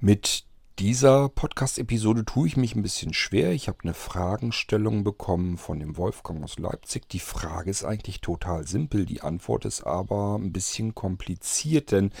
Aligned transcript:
Mit 0.00 0.44
dieser 0.78 1.28
Podcast-Episode 1.28 2.24
tue 2.24 2.46
ich 2.46 2.56
mich 2.56 2.76
ein 2.76 2.82
bisschen 2.82 3.12
schwer. 3.12 3.50
Ich 3.50 3.66
habe 3.66 3.78
eine 3.82 3.94
Fragenstellung 3.94 5.02
bekommen 5.02 5.58
von 5.58 5.80
dem 5.80 5.96
Wolfgang 5.96 6.44
aus 6.44 6.56
Leipzig. 6.56 7.08
Die 7.08 7.18
Frage 7.18 7.68
ist 7.68 7.82
eigentlich 7.82 8.20
total 8.20 8.64
simpel, 8.64 9.06
die 9.06 9.22
Antwort 9.22 9.64
ist 9.64 9.82
aber 9.82 10.36
ein 10.36 10.52
bisschen 10.52 10.94
kompliziert, 10.94 11.90
denn 11.90 12.12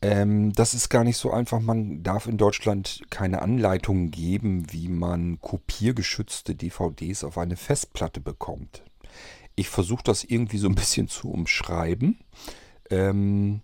ähm, 0.00 0.52
das 0.52 0.74
ist 0.74 0.88
gar 0.88 1.02
nicht 1.02 1.16
so 1.16 1.32
einfach. 1.32 1.58
Man 1.58 2.04
darf 2.04 2.28
in 2.28 2.38
Deutschland 2.38 3.02
keine 3.10 3.42
Anleitungen 3.42 4.12
geben, 4.12 4.72
wie 4.72 4.86
man 4.86 5.40
kopiergeschützte 5.40 6.54
DVDs 6.54 7.24
auf 7.24 7.36
eine 7.36 7.56
Festplatte 7.56 8.20
bekommt. 8.20 8.84
Ich 9.56 9.68
versuche 9.68 10.04
das 10.04 10.22
irgendwie 10.22 10.58
so 10.58 10.68
ein 10.68 10.76
bisschen 10.76 11.08
zu 11.08 11.32
umschreiben. 11.32 12.20
Ähm, 12.90 13.62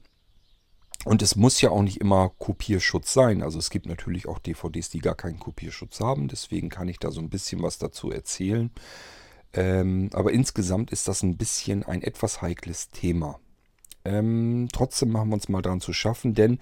und 1.04 1.20
es 1.22 1.34
muss 1.36 1.60
ja 1.60 1.70
auch 1.70 1.82
nicht 1.82 2.00
immer 2.00 2.30
Kopierschutz 2.38 3.12
sein. 3.12 3.42
Also 3.42 3.58
es 3.58 3.70
gibt 3.70 3.86
natürlich 3.86 4.28
auch 4.28 4.38
DVDs, 4.38 4.88
die 4.90 5.00
gar 5.00 5.16
keinen 5.16 5.40
Kopierschutz 5.40 6.00
haben. 6.00 6.28
Deswegen 6.28 6.68
kann 6.68 6.88
ich 6.88 6.98
da 6.98 7.10
so 7.10 7.20
ein 7.20 7.30
bisschen 7.30 7.62
was 7.62 7.78
dazu 7.78 8.10
erzählen. 8.10 8.70
Ähm, 9.52 10.10
aber 10.12 10.32
insgesamt 10.32 10.92
ist 10.92 11.08
das 11.08 11.22
ein 11.22 11.36
bisschen 11.36 11.82
ein 11.82 12.02
etwas 12.02 12.40
heikles 12.40 12.90
Thema. 12.90 13.40
Ähm, 14.04 14.68
trotzdem 14.72 15.10
machen 15.10 15.30
wir 15.30 15.34
uns 15.34 15.48
mal 15.48 15.62
daran 15.62 15.80
zu 15.80 15.92
schaffen, 15.92 16.34
denn 16.34 16.58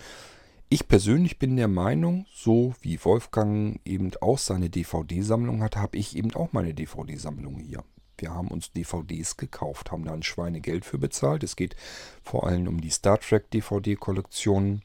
ich 0.69 0.89
persönlich 0.89 1.39
bin 1.39 1.57
der 1.57 1.69
Meinung, 1.69 2.27
so 2.33 2.75
wie 2.81 3.03
Wolfgang 3.05 3.81
eben 3.85 4.13
auch 4.21 4.39
seine 4.39 4.71
DVD-Sammlung 4.71 5.63
hat, 5.63 5.77
habe 5.77 5.97
ich 5.99 6.17
eben 6.17 6.33
auch 6.35 6.53
meine 6.53 6.75
DVD-Sammlung 6.75 7.59
hier. 7.59 7.83
Wir 8.21 8.35
haben 8.35 8.49
uns 8.49 8.73
DVDs 8.73 9.37
gekauft, 9.37 9.91
haben 9.91 10.05
da 10.05 10.13
ein 10.13 10.23
Schweinegeld 10.23 10.85
für 10.85 10.99
bezahlt. 10.99 11.43
Es 11.43 11.57
geht 11.57 11.77
vor 12.23 12.47
allem 12.47 12.69
um 12.69 12.81
die 12.81 12.91
Star 12.91 13.19
Trek 13.19 13.51
DVD-Kollektion. 13.51 14.83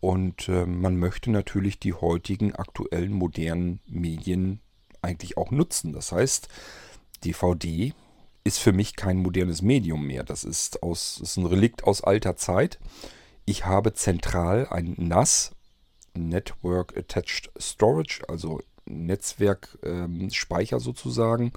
Und 0.00 0.48
äh, 0.48 0.66
man 0.66 0.96
möchte 0.96 1.30
natürlich 1.30 1.78
die 1.78 1.94
heutigen 1.94 2.54
aktuellen 2.54 3.12
modernen 3.12 3.80
Medien 3.86 4.60
eigentlich 5.02 5.36
auch 5.36 5.50
nutzen. 5.50 5.92
Das 5.92 6.12
heißt, 6.12 6.48
DVD 7.24 7.92
ist 8.44 8.58
für 8.58 8.72
mich 8.72 8.94
kein 8.94 9.18
modernes 9.18 9.62
Medium 9.62 10.06
mehr. 10.06 10.22
Das 10.22 10.44
ist, 10.44 10.82
aus, 10.82 11.20
ist 11.20 11.36
ein 11.36 11.46
Relikt 11.46 11.84
aus 11.84 12.04
alter 12.04 12.36
Zeit. 12.36 12.78
Ich 13.44 13.64
habe 13.64 13.92
zentral 13.94 14.68
ein 14.68 14.94
NAS, 14.98 15.52
Network 16.14 16.96
Attached 16.96 17.50
Storage, 17.58 18.22
also 18.28 18.60
Netzwerkspeicher 18.84 20.76
ähm, 20.76 20.80
sozusagen. 20.82 21.52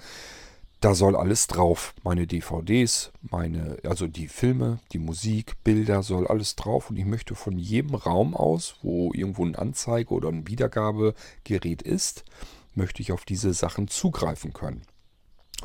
Da 0.79 0.95
soll 0.95 1.15
alles 1.15 1.47
drauf. 1.47 1.93
Meine 2.03 2.25
DVDs, 2.25 3.11
meine, 3.21 3.77
also 3.83 4.07
die 4.07 4.29
Filme, 4.29 4.79
die 4.93 4.99
Musik, 4.99 5.61
Bilder, 5.63 6.03
soll 6.03 6.25
alles 6.27 6.55
drauf. 6.55 6.89
Und 6.89 6.97
ich 6.97 7.05
möchte 7.05 7.35
von 7.35 7.57
jedem 7.57 7.95
Raum 7.95 8.33
aus, 8.33 8.75
wo 8.81 9.11
irgendwo 9.13 9.45
ein 9.45 9.55
Anzeige 9.55 10.13
oder 10.13 10.29
ein 10.29 10.47
Wiedergabegerät 10.47 11.81
ist, 11.81 12.23
möchte 12.75 13.01
ich 13.01 13.11
auf 13.11 13.25
diese 13.25 13.53
Sachen 13.53 13.87
zugreifen 13.89 14.53
können 14.53 14.83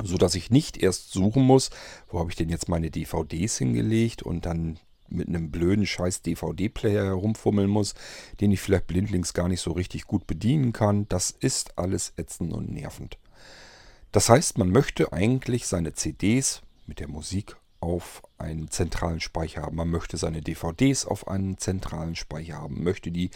so 0.03 0.17
dass 0.17 0.35
ich 0.35 0.51
nicht 0.51 0.77
erst 0.77 1.11
suchen 1.13 1.43
muss, 1.43 1.69
wo 2.09 2.19
habe 2.19 2.29
ich 2.29 2.35
denn 2.35 2.49
jetzt 2.49 2.67
meine 2.67 2.91
DVDs 2.91 3.57
hingelegt 3.57 4.23
und 4.23 4.45
dann 4.45 4.79
mit 5.07 5.27
einem 5.27 5.51
blöden 5.51 5.85
scheiß 5.85 6.21
DVD-Player 6.23 7.05
herumfummeln 7.05 7.69
muss, 7.69 7.93
den 8.41 8.51
ich 8.51 8.59
vielleicht 8.59 8.87
blindlings 8.87 9.33
gar 9.33 9.47
nicht 9.47 9.61
so 9.61 9.71
richtig 9.71 10.05
gut 10.05 10.27
bedienen 10.27 10.73
kann. 10.73 11.07
Das 11.07 11.29
ist 11.31 11.77
alles 11.77 12.13
ätzend 12.17 12.53
und 12.53 12.71
nervend. 12.71 13.17
Das 14.15 14.29
heißt, 14.29 14.57
man 14.57 14.69
möchte 14.69 15.11
eigentlich 15.11 15.67
seine 15.67 15.91
CDs 15.91 16.61
mit 16.87 17.01
der 17.01 17.09
Musik 17.09 17.57
auf 17.81 18.23
einen 18.37 18.71
zentralen 18.71 19.19
Speicher 19.19 19.63
haben. 19.63 19.75
Man 19.75 19.89
möchte 19.89 20.15
seine 20.15 20.39
DVDs 20.39 21.05
auf 21.05 21.27
einen 21.27 21.57
zentralen 21.57 22.15
Speicher 22.15 22.55
haben, 22.55 22.81
möchte 22.81 23.11
die 23.11 23.29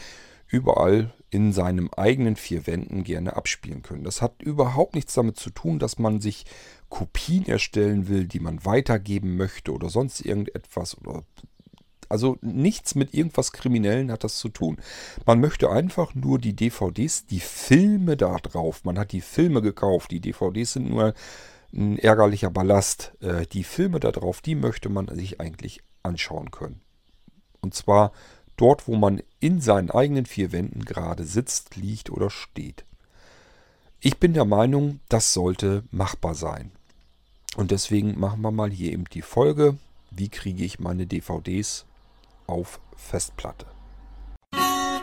überall 0.47 1.13
in 1.31 1.51
seinem 1.51 1.89
eigenen 1.97 2.37
vier 2.37 2.65
Wänden 2.65 3.03
gerne 3.03 3.35
abspielen 3.35 3.81
können. 3.81 4.05
Das 4.05 4.21
hat 4.21 4.41
überhaupt 4.41 4.95
nichts 4.95 5.13
damit 5.13 5.35
zu 5.35 5.49
tun, 5.49 5.79
dass 5.79 5.99
man 5.99 6.21
sich 6.21 6.45
Kopien 6.87 7.45
erstellen 7.45 8.07
will, 8.07 8.25
die 8.25 8.39
man 8.39 8.63
weitergeben 8.63 9.35
möchte 9.35 9.73
oder 9.73 9.89
sonst 9.89 10.21
irgendetwas 10.21 10.97
oder 10.97 11.25
also 12.09 12.37
nichts 12.41 12.95
mit 12.95 13.13
irgendwas 13.13 13.51
Kriminellen 13.51 14.11
hat 14.11 14.23
das 14.23 14.39
zu 14.39 14.49
tun. 14.49 14.77
Man 15.25 15.39
möchte 15.39 15.69
einfach 15.69 16.15
nur 16.15 16.39
die 16.39 16.55
DVDs, 16.55 17.27
die 17.27 17.39
Filme 17.39 18.17
da 18.17 18.37
drauf. 18.37 18.83
Man 18.83 18.97
hat 18.97 19.11
die 19.11 19.21
Filme 19.21 19.61
gekauft. 19.61 20.09
Die 20.11 20.19
DVDs 20.19 20.73
sind 20.73 20.89
nur 20.89 21.13
ein 21.71 21.99
ärgerlicher 21.99 22.49
Ballast. 22.49 23.13
Äh, 23.21 23.45
die 23.45 23.63
Filme 23.63 23.99
da 23.99 24.11
drauf, 24.11 24.41
die 24.41 24.55
möchte 24.55 24.89
man 24.89 25.07
sich 25.15 25.39
eigentlich 25.39 25.81
anschauen 26.01 26.49
können. 26.49 26.81
Und 27.61 27.75
zwar 27.75 28.11
dort, 28.57 28.87
wo 28.87 28.95
man 28.95 29.21
in 29.39 29.61
seinen 29.61 29.91
eigenen 29.91 30.25
vier 30.25 30.51
Wänden 30.51 30.85
gerade 30.85 31.23
sitzt, 31.23 31.75
liegt 31.75 32.09
oder 32.09 32.31
steht. 32.31 32.85
Ich 33.99 34.17
bin 34.17 34.33
der 34.33 34.45
Meinung, 34.45 34.99
das 35.09 35.33
sollte 35.33 35.83
machbar 35.91 36.33
sein. 36.33 36.71
Und 37.55 37.71
deswegen 37.71 38.19
machen 38.19 38.41
wir 38.41 38.51
mal 38.51 38.71
hier 38.71 38.93
eben 38.93 39.05
die 39.05 39.21
Folge, 39.21 39.77
wie 40.09 40.29
kriege 40.29 40.63
ich 40.63 40.79
meine 40.79 41.05
DVDs 41.05 41.85
auf 42.49 42.79
Festplatte. 42.95 43.65
Musik 44.51 44.99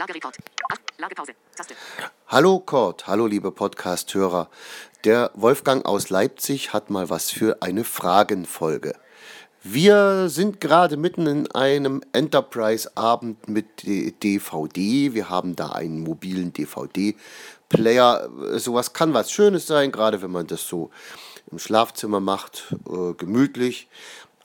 Lagerekord. 0.00 0.36
Lagepause. 0.96 1.32
Taste. 1.54 1.74
Hallo 2.26 2.58
Kurt, 2.60 3.06
hallo 3.06 3.26
liebe 3.26 3.52
Podcast-Hörer. 3.52 4.48
Der 5.04 5.30
Wolfgang 5.34 5.84
aus 5.84 6.08
Leipzig 6.08 6.72
hat 6.72 6.88
mal 6.88 7.10
was 7.10 7.30
für 7.30 7.60
eine 7.60 7.84
Fragenfolge. 7.84 8.94
Wir 9.62 10.30
sind 10.30 10.58
gerade 10.62 10.96
mitten 10.96 11.26
in 11.26 11.50
einem 11.50 12.02
Enterprise-Abend 12.14 13.46
mit 13.46 13.82
DVD. 13.84 15.12
Wir 15.12 15.28
haben 15.28 15.54
da 15.54 15.72
einen 15.72 16.00
mobilen 16.00 16.54
DVD-Player. 16.54 18.30
Sowas 18.58 18.94
kann 18.94 19.12
was 19.12 19.30
Schönes 19.30 19.66
sein, 19.66 19.92
gerade 19.92 20.22
wenn 20.22 20.30
man 20.30 20.46
das 20.46 20.66
so 20.66 20.88
im 21.50 21.58
Schlafzimmer 21.58 22.20
macht, 22.20 22.74
äh, 22.88 23.12
gemütlich. 23.12 23.88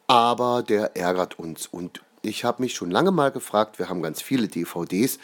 Aber 0.07 0.63
der 0.63 0.97
ärgert 0.97 1.39
uns 1.39 1.65
und 1.67 2.01
ich 2.21 2.43
habe 2.43 2.61
mich 2.61 2.73
schon 2.73 2.91
lange 2.91 3.11
mal 3.11 3.31
gefragt, 3.31 3.79
wir 3.79 3.87
haben 3.87 4.01
ganz 4.01 4.21
viele 4.21 4.49
DVDs, 4.49 5.19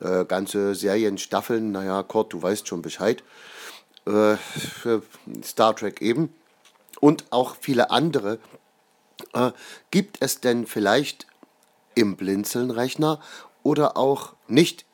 äh, 0.00 0.26
ganze 0.26 0.74
Serien, 0.74 1.16
Staffeln, 1.16 1.72
naja, 1.72 2.02
Kurt, 2.02 2.34
du 2.34 2.42
weißt 2.42 2.68
schon 2.68 2.82
Bescheid, 2.82 3.22
äh, 4.06 4.36
Star 5.42 5.74
Trek 5.74 6.02
eben 6.02 6.28
und 7.00 7.24
auch 7.30 7.56
viele 7.58 7.90
andere. 7.90 8.38
Äh, 9.34 9.52
gibt 9.90 10.18
es 10.20 10.40
denn 10.40 10.66
vielleicht 10.66 11.26
im 11.94 12.16
Blinzelnrechner 12.16 13.20
oder 13.62 13.96
auch 13.96 14.34
nicht 14.48 14.84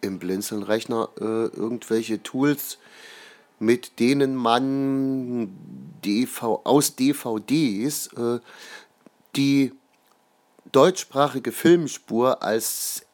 im 0.00 0.18
Blinzelnrechner 0.18 1.08
äh, 1.18 1.24
irgendwelche 1.24 2.22
Tools, 2.22 2.78
mit 3.58 3.98
denen 3.98 4.34
man 4.34 5.54
DV 6.04 6.60
aus 6.64 6.96
DVDs 6.96 8.08
äh, 8.08 8.40
die 9.36 9.72
deutschsprachige 10.72 11.52
Filmspur 11.52 12.42
als 12.42 13.06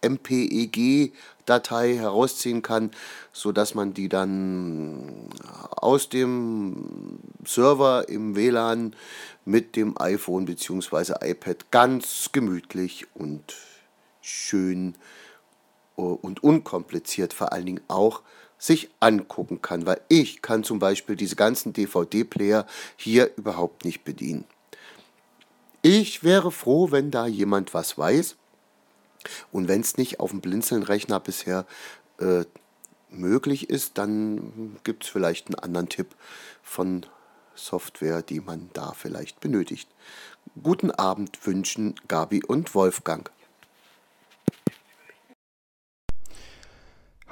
MPEG-Datei 1.51 1.97
herausziehen 1.97 2.63
kann, 2.63 2.91
sodass 3.33 3.75
man 3.75 3.93
die 3.93 4.09
dann 4.09 5.29
aus 5.71 6.09
dem 6.09 7.19
Server 7.45 8.09
im 8.09 8.37
WLAN 8.37 8.95
mit 9.45 9.77
dem 9.77 10.01
iPhone 10.01 10.45
bzw. 10.45 11.15
iPad 11.23 11.71
ganz 11.71 12.31
gemütlich 12.33 13.07
und 13.15 13.57
schön 14.21 14.95
äh, 15.97 16.03
und 16.03 16.43
unkompliziert 16.43 17.33
vor 17.33 17.53
allen 17.53 17.67
Dingen 17.67 17.81
auch 17.89 18.23
sich 18.59 18.91
angucken 19.01 19.63
kann, 19.63 19.87
weil 19.87 20.03
ich 20.09 20.43
kann 20.43 20.65
zum 20.65 20.79
Beispiel 20.79 21.17
diese 21.17 21.35
ganzen 21.35 21.73
DVD-Player 21.73 22.67
hier 22.97 23.31
überhaupt 23.37 23.87
nicht 23.87 24.05
bedienen. 24.05 24.45
Ich 25.81 26.23
wäre 26.23 26.53
froh, 26.53 26.91
wenn 26.91 27.11
da 27.11 27.27
jemand 27.27 27.73
was 27.73 27.97
weiß. 27.97 28.37
Und 29.53 29.69
wenn 29.69 29.81
es 29.81 29.97
nicht 29.97 30.21
auf 30.21 30.31
dem 30.31 30.41
Blinzeln-Rechner 30.41 31.21
bisher 31.21 31.67
äh, 32.19 32.45
möglich 33.11 33.71
ist, 33.71 33.99
dann 33.99 34.77
gibt 34.85 35.05
es 35.05 35.11
vielleicht 35.11 35.49
einen 35.49 35.57
anderen 35.57 35.89
Tipp 35.89 36.15
von 36.63 37.07
Software, 37.55 38.23
die 38.23 38.41
man 38.41 38.71
da 38.73 38.93
vielleicht 38.93 39.41
benötigt. 39.41 39.89
Guten 40.63 40.91
Abend 40.91 41.47
wünschen 41.47 41.95
Gabi 42.09 42.43
und 42.45 42.75
Wolfgang. 42.75 43.31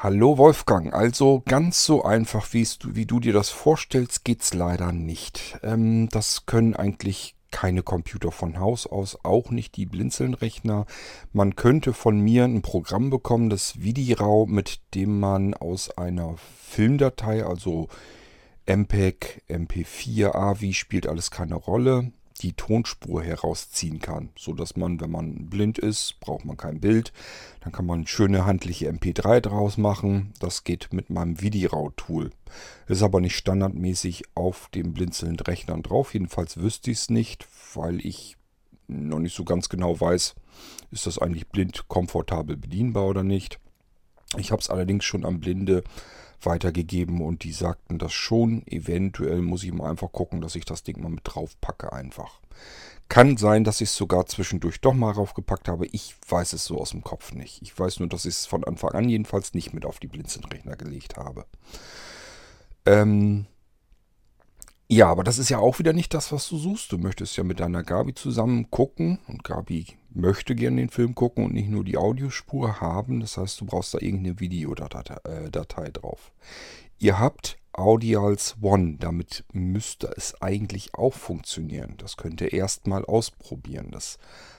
Hallo 0.00 0.38
Wolfgang, 0.38 0.94
also 0.94 1.42
ganz 1.44 1.84
so 1.84 2.04
einfach, 2.04 2.52
wie 2.52 3.04
du, 3.04 3.18
dir 3.18 3.32
das 3.32 3.50
vorstellst, 3.50 4.24
geht 4.24 4.42
es 4.42 4.54
leider 4.54 4.92
nicht. 4.92 5.58
Ähm, 5.64 6.08
das 6.10 6.46
können 6.46 6.76
eigentlich 6.76 7.34
keine 7.50 7.82
Computer 7.82 8.30
von 8.30 8.58
Haus 8.58 8.86
aus, 8.86 9.18
auch 9.24 9.50
nicht 9.50 9.76
die 9.76 9.86
Blinzeln-Rechner. 9.86 10.86
Man 11.32 11.56
könnte 11.56 11.92
von 11.92 12.20
mir 12.20 12.44
ein 12.44 12.62
Programm 12.62 13.10
bekommen, 13.10 13.50
das 13.50 13.80
Vidirau, 13.82 14.46
mit 14.46 14.80
dem 14.94 15.18
man 15.18 15.54
aus 15.54 15.90
einer 15.96 16.36
Filmdatei, 16.60 17.44
also 17.44 17.88
MPEG, 18.66 19.42
MP4, 19.48 20.34
AVI, 20.34 20.74
spielt 20.74 21.06
alles 21.06 21.30
keine 21.30 21.54
Rolle, 21.54 22.12
die 22.38 22.52
Tonspur 22.52 23.22
herausziehen 23.22 24.00
kann, 24.00 24.30
so 24.36 24.52
dass 24.52 24.76
man, 24.76 25.00
wenn 25.00 25.10
man 25.10 25.50
blind 25.50 25.78
ist, 25.78 26.18
braucht 26.20 26.44
man 26.44 26.56
kein 26.56 26.80
Bild, 26.80 27.12
dann 27.60 27.72
kann 27.72 27.86
man 27.86 28.06
schöne 28.06 28.46
handliche 28.46 28.90
MP3 28.90 29.40
draus 29.40 29.76
machen. 29.76 30.32
Das 30.40 30.64
geht 30.64 30.92
mit 30.92 31.10
meinem 31.10 31.40
Vidirau-Tool. 31.40 32.30
Ist 32.86 33.02
aber 33.02 33.20
nicht 33.20 33.36
standardmäßig 33.36 34.24
auf 34.34 34.68
dem 34.74 34.94
blinzelnden 34.94 35.40
Rechnern 35.40 35.82
drauf. 35.82 36.14
Jedenfalls 36.14 36.56
wüsste 36.58 36.90
ich 36.90 36.98
es 36.98 37.10
nicht, 37.10 37.46
weil 37.74 38.04
ich 38.04 38.36
noch 38.88 39.18
nicht 39.18 39.36
so 39.36 39.44
ganz 39.44 39.68
genau 39.68 40.00
weiß, 40.00 40.34
ist 40.90 41.06
das 41.06 41.18
eigentlich 41.18 41.48
blind 41.48 41.88
komfortabel 41.88 42.56
bedienbar 42.56 43.06
oder 43.06 43.22
nicht. 43.22 43.60
Ich 44.36 44.50
habe 44.50 44.60
es 44.60 44.70
allerdings 44.70 45.04
schon 45.04 45.24
am 45.24 45.40
Blinde 45.40 45.84
weitergegeben 46.42 47.20
und 47.20 47.44
die 47.44 47.52
sagten 47.52 47.98
das 47.98 48.12
schon. 48.12 48.66
Eventuell 48.66 49.42
muss 49.42 49.64
ich 49.64 49.72
mal 49.72 49.90
einfach 49.90 50.12
gucken, 50.12 50.40
dass 50.40 50.54
ich 50.54 50.64
das 50.64 50.82
Ding 50.82 51.02
mal 51.02 51.10
mit 51.10 51.22
drauf 51.24 51.60
packe 51.60 51.92
einfach. 51.92 52.40
Kann 53.08 53.38
sein, 53.38 53.64
dass 53.64 53.80
ich 53.80 53.88
es 53.88 53.96
sogar 53.96 54.26
zwischendurch 54.26 54.80
doch 54.80 54.92
mal 54.92 55.12
raufgepackt 55.12 55.68
habe. 55.68 55.86
Ich 55.86 56.14
weiß 56.28 56.52
es 56.52 56.64
so 56.64 56.78
aus 56.78 56.90
dem 56.90 57.02
Kopf 57.02 57.32
nicht. 57.32 57.62
Ich 57.62 57.78
weiß 57.78 58.00
nur, 58.00 58.08
dass 58.08 58.26
ich 58.26 58.34
es 58.34 58.46
von 58.46 58.64
Anfang 58.64 58.90
an 58.90 59.08
jedenfalls 59.08 59.54
nicht 59.54 59.72
mit 59.72 59.86
auf 59.86 59.98
die 59.98 60.08
Blinzelnrechner 60.08 60.76
gelegt 60.76 61.16
habe. 61.16 61.46
Ähm, 62.84 63.46
ja, 64.88 65.08
aber 65.08 65.22
das 65.22 65.38
ist 65.38 65.50
ja 65.50 65.58
auch 65.58 65.78
wieder 65.78 65.92
nicht 65.92 66.14
das, 66.14 66.32
was 66.32 66.48
du 66.48 66.56
suchst. 66.56 66.90
Du 66.92 66.98
möchtest 66.98 67.36
ja 67.36 67.44
mit 67.44 67.60
deiner 67.60 67.82
Gabi 67.82 68.14
zusammen 68.14 68.70
gucken 68.70 69.18
und 69.28 69.44
Gabi 69.44 69.86
möchte 70.10 70.54
gerne 70.54 70.80
den 70.80 70.88
Film 70.88 71.14
gucken 71.14 71.44
und 71.44 71.52
nicht 71.52 71.68
nur 71.68 71.84
die 71.84 71.98
Audiospur 71.98 72.80
haben. 72.80 73.20
Das 73.20 73.36
heißt, 73.36 73.60
du 73.60 73.66
brauchst 73.66 73.92
da 73.92 73.98
irgendeine 74.00 74.40
Videodatei 74.40 75.16
äh, 75.24 75.92
drauf. 75.92 76.32
Ihr 76.98 77.18
habt 77.18 77.58
Audials 77.72 78.56
One, 78.60 78.96
damit 78.98 79.44
müsste 79.52 80.12
es 80.16 80.40
eigentlich 80.42 80.94
auch 80.94 81.14
funktionieren. 81.14 81.94
Das 81.98 82.16
könnt 82.16 82.40
ihr 82.40 82.52
erstmal 82.52 83.04
ausprobieren. 83.04 83.90
Das 83.92 84.18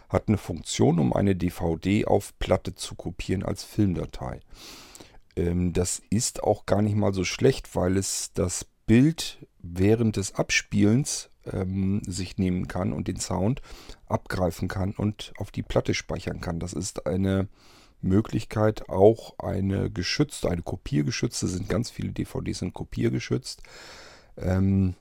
hat 0.09 0.27
eine 0.27 0.37
Funktion, 0.37 0.99
um 0.99 1.11
eine 1.11 1.35
DVD 1.35 2.05
auf 2.05 2.37
Platte 2.39 2.75
zu 2.75 2.95
kopieren 2.95 3.43
als 3.43 3.63
Filmdatei. 3.63 4.39
Ähm, 5.35 5.73
das 5.73 6.01
ist 6.09 6.43
auch 6.43 6.65
gar 6.65 6.81
nicht 6.81 6.95
mal 6.95 7.13
so 7.13 7.23
schlecht, 7.23 7.75
weil 7.75 7.97
es 7.97 8.31
das 8.33 8.65
Bild 8.89 9.37
während 9.61 10.15
des 10.15 10.33
Abspielens 10.33 11.29
ähm, 11.45 12.01
sich 12.07 12.39
nehmen 12.39 12.67
kann 12.67 12.91
und 12.91 13.07
den 13.07 13.19
Sound 13.19 13.61
abgreifen 14.07 14.67
kann 14.67 14.93
und 14.93 15.31
auf 15.37 15.51
die 15.51 15.61
Platte 15.61 15.93
speichern 15.93 16.41
kann. 16.41 16.59
Das 16.59 16.73
ist 16.73 17.05
eine 17.05 17.49
Möglichkeit, 18.01 18.89
auch 18.89 19.37
eine 19.37 19.91
geschützte, 19.91 20.49
eine 20.49 20.63
kopiergeschützte, 20.63 21.47
sind 21.47 21.69
ganz 21.69 21.91
viele 21.91 22.13
DVDs 22.13 22.57
sind 22.57 22.73
kopiergeschützt. 22.73 23.61
Ähm, 24.37 24.95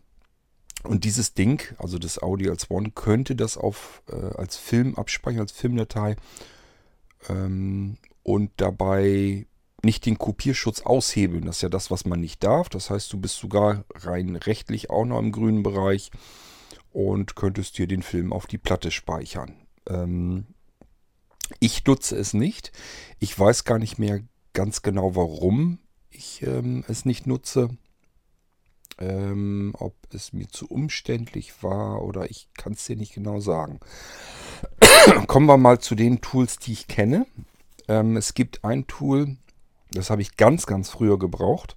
und 0.83 1.05
dieses 1.05 1.33
Ding, 1.33 1.63
also 1.79 1.99
das 1.99 2.23
Audio 2.23 2.51
als 2.51 2.71
One, 2.71 2.91
könnte 2.91 3.37
das 3.37 3.57
auf, 3.57 4.03
äh, 4.11 4.37
als 4.37 4.59
Film 4.59 4.97
abspeichern, 4.97 5.41
als 5.41 5.53
Filmdatei 5.53 6.17
ähm, 7.31 7.97
und 8.23 8.51
dabei 8.59 9.47
nicht 9.83 10.07
den 10.07 10.19
Kopierschutz 10.19 10.83
aushebeln. 10.83 11.45
Das 11.45 11.57
ist 11.57 11.63
ja 11.63 11.69
das, 11.69 11.91
was 11.91 12.05
man 12.05 12.21
nicht 12.21 12.43
darf. 12.43 12.69
Das 12.69 12.91
heißt, 12.91 13.13
du 13.13 13.19
bist 13.19 13.37
sogar 13.37 13.85
rein 13.95 14.37
rechtlich 14.37 14.91
auch 14.91 15.05
noch 15.05 15.19
im 15.19 15.33
grünen 15.33 15.63
Bereich 15.63 16.11
und 16.93 17.37
könntest 17.37 17.79
dir 17.79 17.87
den 17.87 18.03
Film 18.03 18.33
auf 18.33 18.47
die 18.47 18.59
Platte 18.59 18.91
speichern. 18.91 19.55
Ähm, 19.89 20.47
ich 21.61 21.85
nutze 21.85 22.17
es 22.17 22.35
nicht. 22.35 22.73
Ich 23.19 23.39
weiß 23.39 23.65
gar 23.65 23.79
nicht 23.79 23.99
mehr 23.99 24.21
ganz 24.53 24.83
genau, 24.83 25.15
warum 25.15 25.79
ich 26.11 26.43
ähm, 26.43 26.85
es 26.89 27.05
nicht 27.05 27.27
nutze. 27.27 27.71
Ähm, 29.01 29.75
ob 29.79 29.95
es 30.13 30.33
mir 30.33 30.49
zu 30.49 30.67
umständlich 30.67 31.63
war 31.63 32.03
oder 32.03 32.29
ich 32.29 32.49
kann 32.55 32.73
es 32.73 32.85
dir 32.85 32.97
nicht 32.97 33.15
genau 33.15 33.39
sagen. 33.39 33.79
Kommen 35.29 35.47
wir 35.47 35.57
mal 35.57 35.79
zu 35.79 35.95
den 35.95 36.21
Tools, 36.21 36.59
die 36.59 36.73
ich 36.73 36.89
kenne. 36.89 37.27
Ähm, 37.87 38.17
es 38.17 38.35
gibt 38.35 38.65
ein 38.65 38.89
Tool, 38.89 39.37
das 39.91 40.11
habe 40.11 40.23
ich 40.23 40.37
ganz, 40.37 40.67
ganz 40.67 40.91
früher 40.91 41.19
gebraucht, 41.19 41.77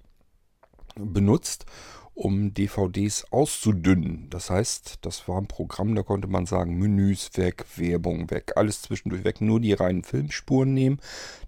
benutzt, 0.96 1.66
um 2.14 2.52
DVDs 2.52 3.24
auszudünnen. 3.30 4.28
Das 4.28 4.50
heißt, 4.50 4.98
das 5.00 5.26
war 5.28 5.38
ein 5.38 5.48
Programm, 5.48 5.94
da 5.94 6.02
konnte 6.02 6.28
man 6.28 6.44
sagen, 6.44 6.78
Menüs 6.78 7.30
weg, 7.36 7.64
Werbung 7.76 8.30
weg, 8.30 8.52
alles 8.56 8.82
zwischendurch 8.82 9.24
weg, 9.24 9.40
nur 9.40 9.60
die 9.60 9.72
reinen 9.72 10.04
Filmspuren 10.04 10.74
nehmen. 10.74 11.00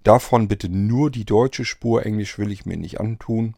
Davon 0.02 0.48
bitte 0.48 0.70
nur 0.70 1.10
die 1.10 1.26
deutsche 1.26 1.64
Spur, 1.64 2.06
Englisch 2.06 2.38
will 2.38 2.50
ich 2.50 2.64
mir 2.64 2.78
nicht 2.78 2.98
antun. 2.98 3.54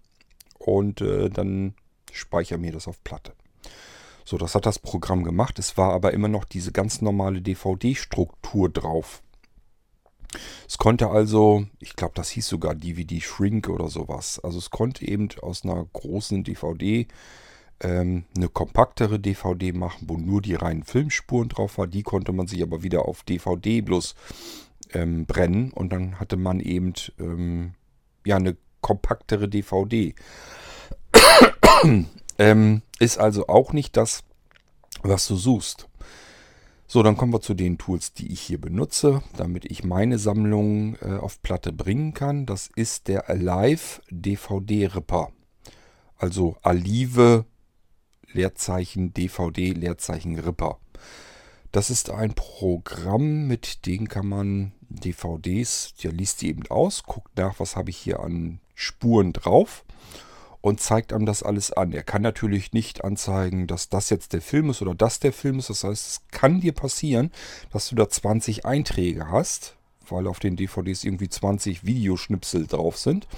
Und 0.58 1.00
äh, 1.00 1.30
dann 1.30 1.74
speichere 2.10 2.58
mir 2.58 2.72
das 2.72 2.88
auf 2.88 3.02
Platte. 3.04 3.32
So, 4.24 4.36
das 4.38 4.56
hat 4.56 4.66
das 4.66 4.80
Programm 4.80 5.22
gemacht. 5.22 5.60
Es 5.60 5.76
war 5.76 5.92
aber 5.92 6.12
immer 6.12 6.26
noch 6.26 6.44
diese 6.44 6.72
ganz 6.72 7.00
normale 7.00 7.40
DVD-Struktur 7.40 8.68
drauf. 8.68 9.22
Es 10.68 10.78
konnte 10.78 11.08
also, 11.08 11.66
ich 11.78 11.96
glaube, 11.96 12.14
das 12.14 12.30
hieß 12.30 12.46
sogar 12.46 12.74
DVD 12.74 13.20
Shrink 13.20 13.68
oder 13.68 13.88
sowas. 13.88 14.40
Also 14.42 14.58
es 14.58 14.70
konnte 14.70 15.06
eben 15.06 15.28
aus 15.42 15.64
einer 15.64 15.84
großen 15.92 16.44
DVD 16.44 17.06
ähm, 17.80 18.24
eine 18.36 18.48
kompaktere 18.48 19.18
DVD 19.18 19.72
machen, 19.72 20.06
wo 20.08 20.16
nur 20.16 20.42
die 20.42 20.54
reinen 20.54 20.82
Filmspuren 20.82 21.48
drauf 21.48 21.78
war. 21.78 21.86
Die 21.86 22.02
konnte 22.02 22.32
man 22.32 22.46
sich 22.46 22.62
aber 22.62 22.82
wieder 22.82 23.06
auf 23.06 23.22
DVD 23.22 23.80
bloß 23.80 24.14
ähm, 24.92 25.26
brennen 25.26 25.72
und 25.72 25.92
dann 25.92 26.18
hatte 26.18 26.36
man 26.36 26.60
eben 26.60 26.94
ähm, 27.18 27.74
ja 28.24 28.36
eine 28.36 28.56
kompaktere 28.80 29.48
DVD. 29.48 30.14
Ähm, 32.38 32.82
ist 32.98 33.18
also 33.18 33.46
auch 33.46 33.72
nicht 33.72 33.96
das, 33.96 34.22
was 35.02 35.26
du 35.26 35.36
suchst. 35.36 35.88
So, 36.88 37.02
dann 37.02 37.16
kommen 37.16 37.32
wir 37.32 37.40
zu 37.40 37.54
den 37.54 37.78
Tools, 37.78 38.12
die 38.12 38.32
ich 38.32 38.40
hier 38.40 38.60
benutze, 38.60 39.20
damit 39.36 39.64
ich 39.64 39.82
meine 39.82 40.18
Sammlung 40.20 40.94
äh, 41.02 41.16
auf 41.16 41.42
Platte 41.42 41.72
bringen 41.72 42.14
kann. 42.14 42.46
Das 42.46 42.70
ist 42.76 43.08
der 43.08 43.28
Alive 43.28 44.00
DVD 44.08 44.86
Ripper. 44.94 45.32
Also 46.16 46.56
Alive 46.62 47.44
Leerzeichen 48.32 49.12
DVD 49.12 49.72
Leerzeichen 49.72 50.38
Ripper. 50.38 50.78
Das 51.72 51.90
ist 51.90 52.10
ein 52.10 52.34
Programm, 52.34 53.48
mit 53.48 53.84
dem 53.86 54.08
kann 54.08 54.28
man 54.28 54.72
DVDs, 54.88 55.94
der 56.02 56.12
liest 56.12 56.40
die 56.42 56.48
eben 56.48 56.68
aus, 56.68 57.02
guckt 57.02 57.36
nach, 57.36 57.58
was 57.58 57.74
habe 57.74 57.90
ich 57.90 57.96
hier 57.96 58.20
an 58.20 58.60
Spuren 58.76 59.32
drauf 59.32 59.84
und 60.66 60.80
zeigt 60.80 61.12
einem 61.12 61.26
das 61.26 61.44
alles 61.44 61.72
an. 61.72 61.92
Er 61.92 62.02
kann 62.02 62.22
natürlich 62.22 62.72
nicht 62.72 63.04
anzeigen, 63.04 63.68
dass 63.68 63.88
das 63.88 64.10
jetzt 64.10 64.32
der 64.32 64.42
Film 64.42 64.70
ist 64.70 64.82
oder 64.82 64.96
das 64.96 65.20
der 65.20 65.32
Film 65.32 65.60
ist. 65.60 65.70
Das 65.70 65.84
heißt, 65.84 66.08
es 66.08 66.20
kann 66.32 66.60
dir 66.60 66.72
passieren, 66.72 67.30
dass 67.70 67.88
du 67.88 67.94
da 67.94 68.08
20 68.08 68.66
Einträge 68.66 69.30
hast, 69.30 69.76
weil 70.08 70.26
auf 70.26 70.40
den 70.40 70.56
DVDs 70.56 71.04
irgendwie 71.04 71.28
20 71.28 71.86
Videoschnipsel 71.86 72.66
drauf 72.66 72.98
sind. 72.98 73.28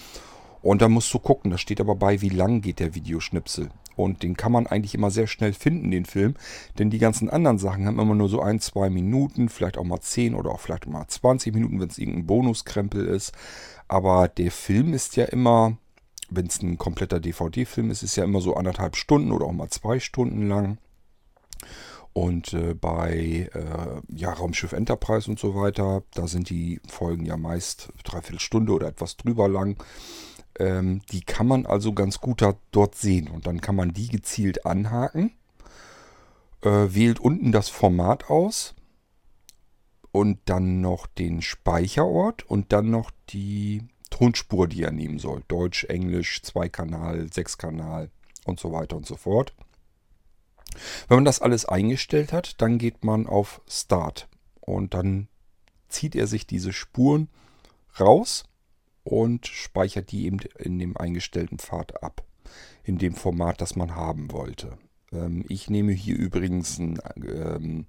Und 0.63 0.81
da 0.81 0.89
musst 0.89 1.13
du 1.13 1.19
gucken, 1.19 1.51
da 1.51 1.59
steht 1.59 1.83
aber 1.83 1.97
bei, 1.97 2.23
wie 2.23 2.31
lang 2.31 2.63
geht 2.63 2.81
der 2.81 2.95
Videoschnipsel. 2.95 3.69
Und 3.95 4.23
den 4.23 4.35
kann 4.35 4.53
man 4.53 4.67
eigentlich 4.67 4.95
immer 4.95 5.11
sehr 5.11 5.27
schnell 5.27 5.53
finden, 5.53 5.91
den 5.91 6.07
Film. 6.07 6.33
Denn 6.79 6.89
die 6.89 6.99
ganzen 6.99 7.29
anderen 7.29 7.59
Sachen 7.59 7.85
haben 7.87 7.99
immer 7.99 8.15
nur 8.15 8.31
so 8.31 8.41
ein, 8.41 8.59
zwei 8.59 8.89
Minuten, 8.89 9.51
vielleicht 9.51 9.77
auch 9.77 9.85
mal 9.85 10.01
10 10.01 10.35
oder 10.35 10.51
auch 10.51 10.61
vielleicht 10.61 10.87
mal 10.87 11.07
20 11.07 11.53
Minuten, 11.53 11.79
wenn 11.79 11.91
es 11.91 11.99
irgendein 11.99 12.25
Bonuskrempel 12.25 13.05
ist. 13.05 13.35
Aber 13.87 14.29
der 14.29 14.51
Film 14.51 14.95
ist 14.95 15.17
ja 15.17 15.27
immer 15.27 15.77
wenn 16.31 16.47
es 16.47 16.63
ein 16.63 16.79
kompletter 16.79 17.21
DVD-Film 17.21 17.91
ist, 17.91 18.03
ist 18.03 18.17
ja 18.17 18.25
immer 18.25 18.41
so 18.41 18.55
anderthalb 18.55 18.97
Stunden 18.97 19.33
oder 19.33 19.47
auch 19.47 19.53
mal 19.53 19.71
zwei 19.71 20.01
Stunden 20.01 20.49
lang. 20.49 20.79
Und 22.13 22.53
äh, 22.53 22.75
bei 22.75 23.49
äh, 23.53 24.01
ja, 24.09 24.33
Raumschiff 24.33 24.73
Enterprise 24.73 25.31
und 25.31 25.39
so 25.39 25.55
weiter, 25.55 26.03
da 26.15 26.27
sind 26.27 26.51
die 26.51 26.81
Folgen 26.89 27.25
ja 27.25 27.37
meist 27.37 27.93
dreiviertel 28.03 28.41
Stunde 28.41 28.73
oder 28.73 28.89
etwas 28.89 29.17
drüber 29.17 29.49
lang. 29.49 29.83
Ähm, 30.59 31.03
die 31.13 31.21
kann 31.21 31.47
man 31.47 31.67
also 31.67 31.93
ganz 31.93 32.21
gut 32.21 32.43
da, 32.43 32.55
dort 32.73 32.97
sehen. 32.97 33.29
Und 33.29 33.47
dann 33.47 33.61
kann 33.61 33.77
man 33.77 33.93
die 33.93 34.09
gezielt 34.09 34.67
anhaken. 34.67 35.33
Äh, 36.63 36.89
wählt 36.89 37.21
unten 37.21 37.53
das 37.53 37.69
Format 37.69 38.31
aus. 38.31 38.75
Und 40.11 40.41
dann 40.47 40.81
noch 40.81 41.07
den 41.07 41.43
Speicherort 41.43 42.43
und 42.43 42.73
dann 42.73 42.91
noch 42.91 43.13
die 43.29 43.87
Tonspur, 44.19 44.67
die 44.67 44.83
er 44.83 44.91
nehmen 44.91 45.21
soll. 45.21 45.45
Deutsch, 45.47 45.85
Englisch, 45.85 46.43
Zweikanal, 46.43 47.33
Sechskanal 47.33 48.11
und 48.47 48.59
so 48.59 48.73
weiter 48.73 48.97
und 48.97 49.07
so 49.07 49.15
fort. 49.15 49.55
Wenn 51.07 51.19
man 51.19 51.25
das 51.25 51.41
alles 51.41 51.67
eingestellt 51.67 52.33
hat, 52.33 52.61
dann 52.61 52.79
geht 52.79 53.05
man 53.05 53.29
auf 53.29 53.61
Start 53.69 54.27
und 54.61 54.95
dann 54.95 55.29
zieht 55.89 56.17
er 56.17 56.27
sich 56.27 56.49
diese 56.49 56.73
Spuren 56.73 57.29
raus 58.01 58.43
und 59.05 59.47
speichert 59.47 60.11
die 60.11 60.27
eben 60.27 60.41
in 60.59 60.81
dem 60.81 60.97
eingestellten 60.97 61.59
Pfad 61.59 62.03
ab. 62.03 62.25
In 62.83 62.99
dem 62.99 63.15
Format, 63.15 63.61
das 63.61 63.77
man 63.77 63.95
haben 63.95 64.33
wollte. 64.33 64.79
Ähm, 65.13 65.45
ich 65.49 65.71
nehme 65.71 65.93
hier 65.93 66.17
übrigens 66.17 66.79
ein 66.79 66.99
ähm, 67.17 67.87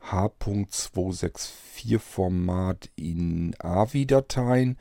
H.264 0.00 2.00
Format 2.00 2.90
in 2.96 3.54
AVI-Dateien. 3.60 4.76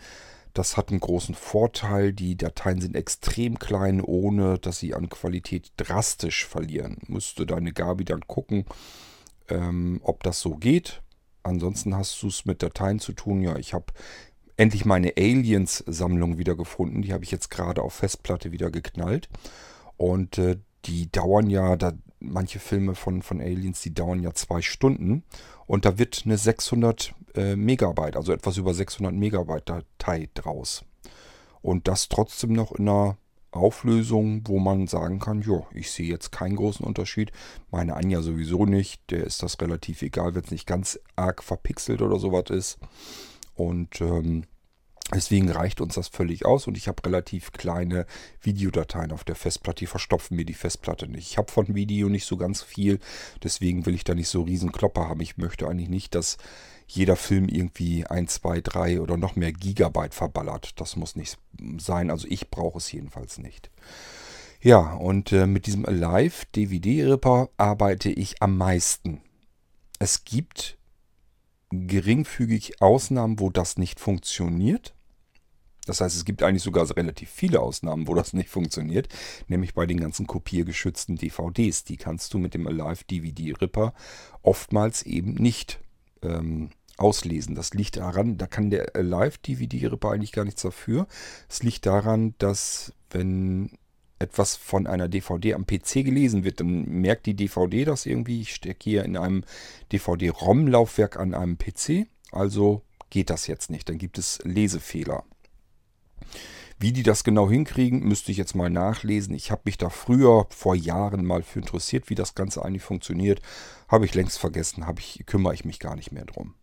Das 0.55 0.77
hat 0.77 0.89
einen 0.89 1.01
großen 1.01 1.35
Vorteil. 1.35 2.13
Die 2.13 2.37
Dateien 2.37 2.79
sind 2.79 2.95
extrem 2.95 3.59
klein, 3.59 3.99
ohne 3.99 4.57
dass 4.57 4.79
sie 4.79 4.95
an 4.95 5.09
Qualität 5.09 5.73
drastisch 5.75 6.45
verlieren. 6.45 6.97
Müsste 7.07 7.45
deine 7.45 7.73
Gabi 7.73 8.05
dann 8.05 8.21
gucken, 8.21 8.63
ähm, 9.49 9.99
ob 10.01 10.23
das 10.23 10.39
so 10.39 10.55
geht. 10.55 11.01
Ansonsten 11.43 11.93
hast 11.93 12.23
du 12.23 12.27
es 12.27 12.45
mit 12.45 12.63
Dateien 12.63 12.99
zu 12.99 13.11
tun. 13.11 13.41
Ja, 13.41 13.57
ich 13.57 13.73
habe 13.73 13.87
endlich 14.55 14.85
meine 14.85 15.17
Aliens-Sammlung 15.17 16.37
wieder 16.37 16.55
gefunden. 16.55 17.01
Die 17.01 17.11
habe 17.11 17.25
ich 17.25 17.31
jetzt 17.31 17.51
gerade 17.51 17.81
auf 17.81 17.93
Festplatte 17.93 18.53
wieder 18.53 18.71
geknallt. 18.71 19.27
Und 19.97 20.37
äh, 20.37 20.55
die 20.85 21.11
dauern 21.11 21.49
ja, 21.49 21.75
da, 21.75 21.91
manche 22.19 22.59
Filme 22.59 22.95
von, 22.95 23.21
von 23.23 23.41
Aliens, 23.41 23.81
die 23.81 23.93
dauern 23.93 24.23
ja 24.23 24.33
zwei 24.33 24.61
Stunden. 24.61 25.25
Und 25.67 25.85
da 25.85 25.97
wird 25.97 26.23
eine 26.25 26.37
600 26.37 27.13
äh, 27.35 27.55
Megabyte, 27.55 28.17
also 28.17 28.31
etwas 28.31 28.57
über 28.57 28.73
600 28.73 29.13
Megabyte 29.13 29.69
Datei 29.69 30.29
draus. 30.33 30.85
Und 31.61 31.87
das 31.87 32.09
trotzdem 32.09 32.53
noch 32.53 32.71
in 32.73 32.87
einer 32.87 33.17
Auflösung, 33.51 34.41
wo 34.45 34.59
man 34.59 34.87
sagen 34.87 35.19
kann, 35.19 35.41
ja, 35.41 35.65
ich 35.73 35.89
sehe 35.91 36.07
jetzt 36.07 36.31
keinen 36.31 36.57
großen 36.57 36.85
Unterschied. 36.85 37.31
Meine 37.71 37.95
Anja 37.95 38.21
sowieso 38.21 38.65
nicht. 38.65 39.01
Der 39.09 39.23
ist 39.23 39.41
das 39.41 39.59
relativ 39.61 40.01
egal, 40.01 40.35
wenn 40.35 40.43
es 40.43 40.51
nicht 40.51 40.67
ganz 40.67 40.99
arg 41.15 41.41
verpixelt 41.41 42.01
oder 42.01 42.19
sowas 42.19 42.49
ist. 42.49 42.77
Und 43.55 44.01
ähm, 44.01 44.43
deswegen 45.15 45.49
reicht 45.49 45.81
uns 45.81 45.95
das 45.95 46.07
völlig 46.07 46.45
aus. 46.45 46.67
Und 46.67 46.77
ich 46.77 46.87
habe 46.87 47.05
relativ 47.05 47.51
kleine 47.51 48.05
Videodateien 48.41 49.11
auf 49.11 49.23
der 49.23 49.35
Festplatte. 49.35 49.79
Die 49.79 49.87
verstopfen 49.87 50.35
mir 50.35 50.45
die 50.45 50.53
Festplatte 50.53 51.07
nicht. 51.07 51.29
Ich 51.31 51.37
habe 51.37 51.51
von 51.51 51.73
Video 51.73 52.09
nicht 52.09 52.25
so 52.25 52.37
ganz 52.37 52.61
viel. 52.61 52.99
Deswegen 53.43 53.85
will 53.85 53.95
ich 53.95 54.03
da 54.03 54.13
nicht 54.13 54.29
so 54.29 54.43
riesen 54.43 54.71
Klopper 54.71 55.09
haben. 55.09 55.21
Ich 55.21 55.37
möchte 55.37 55.67
eigentlich 55.67 55.89
nicht, 55.89 56.15
dass 56.15 56.37
jeder 56.87 57.15
Film 57.15 57.47
irgendwie 57.47 58.05
1, 58.05 58.35
2, 58.35 58.61
3 58.61 59.01
oder 59.01 59.17
noch 59.17 59.35
mehr 59.35 59.51
Gigabyte 59.51 60.13
verballert. 60.13 60.79
Das 60.79 60.95
muss 60.95 61.15
nicht 61.15 61.37
sein. 61.77 62.09
Also 62.09 62.27
ich 62.29 62.49
brauche 62.49 62.77
es 62.77 62.91
jedenfalls 62.91 63.37
nicht. 63.37 63.71
Ja, 64.61 64.93
und 64.95 65.31
äh, 65.31 65.45
mit 65.45 65.67
diesem 65.67 65.85
Alive 65.85 66.45
DVD-Ripper 66.55 67.49
arbeite 67.57 68.09
ich 68.09 68.41
am 68.41 68.57
meisten. 68.57 69.21
Es 69.99 70.25
gibt 70.25 70.77
geringfügig 71.69 72.81
Ausnahmen, 72.81 73.39
wo 73.39 73.49
das 73.49 73.77
nicht 73.77 73.99
funktioniert. 73.99 74.94
Das 75.85 76.01
heißt, 76.01 76.15
es 76.15 76.25
gibt 76.25 76.43
eigentlich 76.43 76.63
sogar 76.63 76.89
relativ 76.95 77.29
viele 77.29 77.59
Ausnahmen, 77.59 78.07
wo 78.07 78.13
das 78.13 78.33
nicht 78.33 78.49
funktioniert, 78.49 79.07
nämlich 79.47 79.73
bei 79.73 79.85
den 79.85 79.99
ganzen 79.99 80.27
kopiergeschützten 80.27 81.15
DVDs. 81.15 81.83
Die 81.83 81.97
kannst 81.97 82.33
du 82.33 82.37
mit 82.37 82.53
dem 82.53 82.67
Alive 82.67 83.03
DVD 83.09 83.53
Ripper 83.61 83.93
oftmals 84.41 85.03
eben 85.03 85.35
nicht 85.35 85.79
ähm, 86.21 86.69
auslesen. 86.97 87.55
Das 87.55 87.73
liegt 87.73 87.97
daran, 87.97 88.37
da 88.37 88.47
kann 88.47 88.69
der 88.69 88.91
Live-DVD-Ripper 88.93 90.11
eigentlich 90.11 90.31
gar 90.31 90.45
nichts 90.45 90.61
dafür. 90.61 91.07
Es 91.49 91.63
liegt 91.63 91.85
daran, 91.85 92.35
dass 92.37 92.93
wenn 93.09 93.71
etwas 94.19 94.55
von 94.55 94.87
einer 94.87 95.09
DVD 95.09 95.53
am 95.53 95.65
PC 95.65 96.05
gelesen 96.05 96.43
wird, 96.43 96.61
dann 96.61 96.85
merkt 96.85 97.25
die 97.25 97.35
DVD 97.35 97.85
das 97.85 98.05
irgendwie. 98.05 98.41
Ich 98.41 98.55
stecke 98.55 98.83
hier 98.83 99.03
in 99.03 99.17
einem 99.17 99.43
DVD-ROM-Laufwerk 99.91 101.17
an 101.17 101.33
einem 101.33 101.57
PC, 101.57 102.07
also 102.31 102.81
geht 103.09 103.29
das 103.29 103.47
jetzt 103.47 103.69
nicht. 103.69 103.89
Dann 103.89 103.97
gibt 103.97 104.17
es 104.17 104.39
Lesefehler. 104.43 105.23
Wie 106.77 106.91
die 106.91 107.03
das 107.03 107.23
genau 107.23 107.49
hinkriegen, 107.49 108.01
müsste 108.01 108.31
ich 108.31 108.37
jetzt 108.37 108.55
mal 108.55 108.69
nachlesen. 108.69 109.33
Ich 109.33 109.49
habe 109.49 109.61
mich 109.65 109.77
da 109.77 109.89
früher 109.89 110.45
vor 110.49 110.75
Jahren 110.75 111.25
mal 111.25 111.41
für 111.41 111.59
interessiert, 111.59 112.09
wie 112.09 112.15
das 112.15 112.35
Ganze 112.35 112.65
eigentlich 112.65 112.83
funktioniert. 112.83 113.41
Habe 113.87 114.05
ich 114.05 114.13
längst 114.13 114.39
vergessen, 114.39 114.85
ich, 114.99 115.23
kümmere 115.25 115.53
ich 115.53 115.63
mich 115.63 115.79
gar 115.79 115.95
nicht 115.95 116.11
mehr 116.11 116.25
drum. 116.25 116.53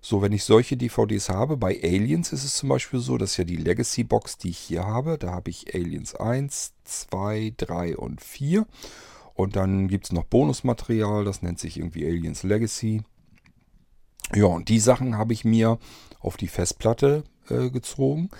So, 0.00 0.20
wenn 0.20 0.32
ich 0.32 0.44
solche 0.44 0.76
DVDs 0.76 1.28
habe, 1.28 1.56
bei 1.56 1.80
Aliens 1.82 2.32
ist 2.32 2.44
es 2.44 2.54
zum 2.54 2.68
Beispiel 2.68 3.00
so, 3.00 3.18
dass 3.18 3.36
ja 3.36 3.44
die 3.44 3.56
Legacy 3.56 4.04
Box, 4.04 4.36
die 4.36 4.50
ich 4.50 4.58
hier 4.58 4.84
habe, 4.84 5.16
da 5.16 5.32
habe 5.32 5.50
ich 5.50 5.74
Aliens 5.74 6.14
1, 6.14 6.74
2, 6.84 7.54
3 7.56 7.96
und 7.96 8.20
4. 8.20 8.66
Und 9.34 9.54
dann 9.54 9.88
gibt 9.88 10.06
es 10.06 10.12
noch 10.12 10.24
Bonusmaterial, 10.24 11.24
das 11.24 11.42
nennt 11.42 11.58
sich 11.58 11.78
irgendwie 11.78 12.06
Aliens 12.06 12.42
Legacy. 12.42 13.02
Ja, 14.34 14.46
und 14.46 14.68
die 14.68 14.80
Sachen 14.80 15.16
habe 15.16 15.32
ich 15.32 15.44
mir 15.44 15.78
auf 16.20 16.36
die 16.36 16.48
Festplatte 16.48 17.24
äh, 17.48 17.70
gezogen 17.70 18.30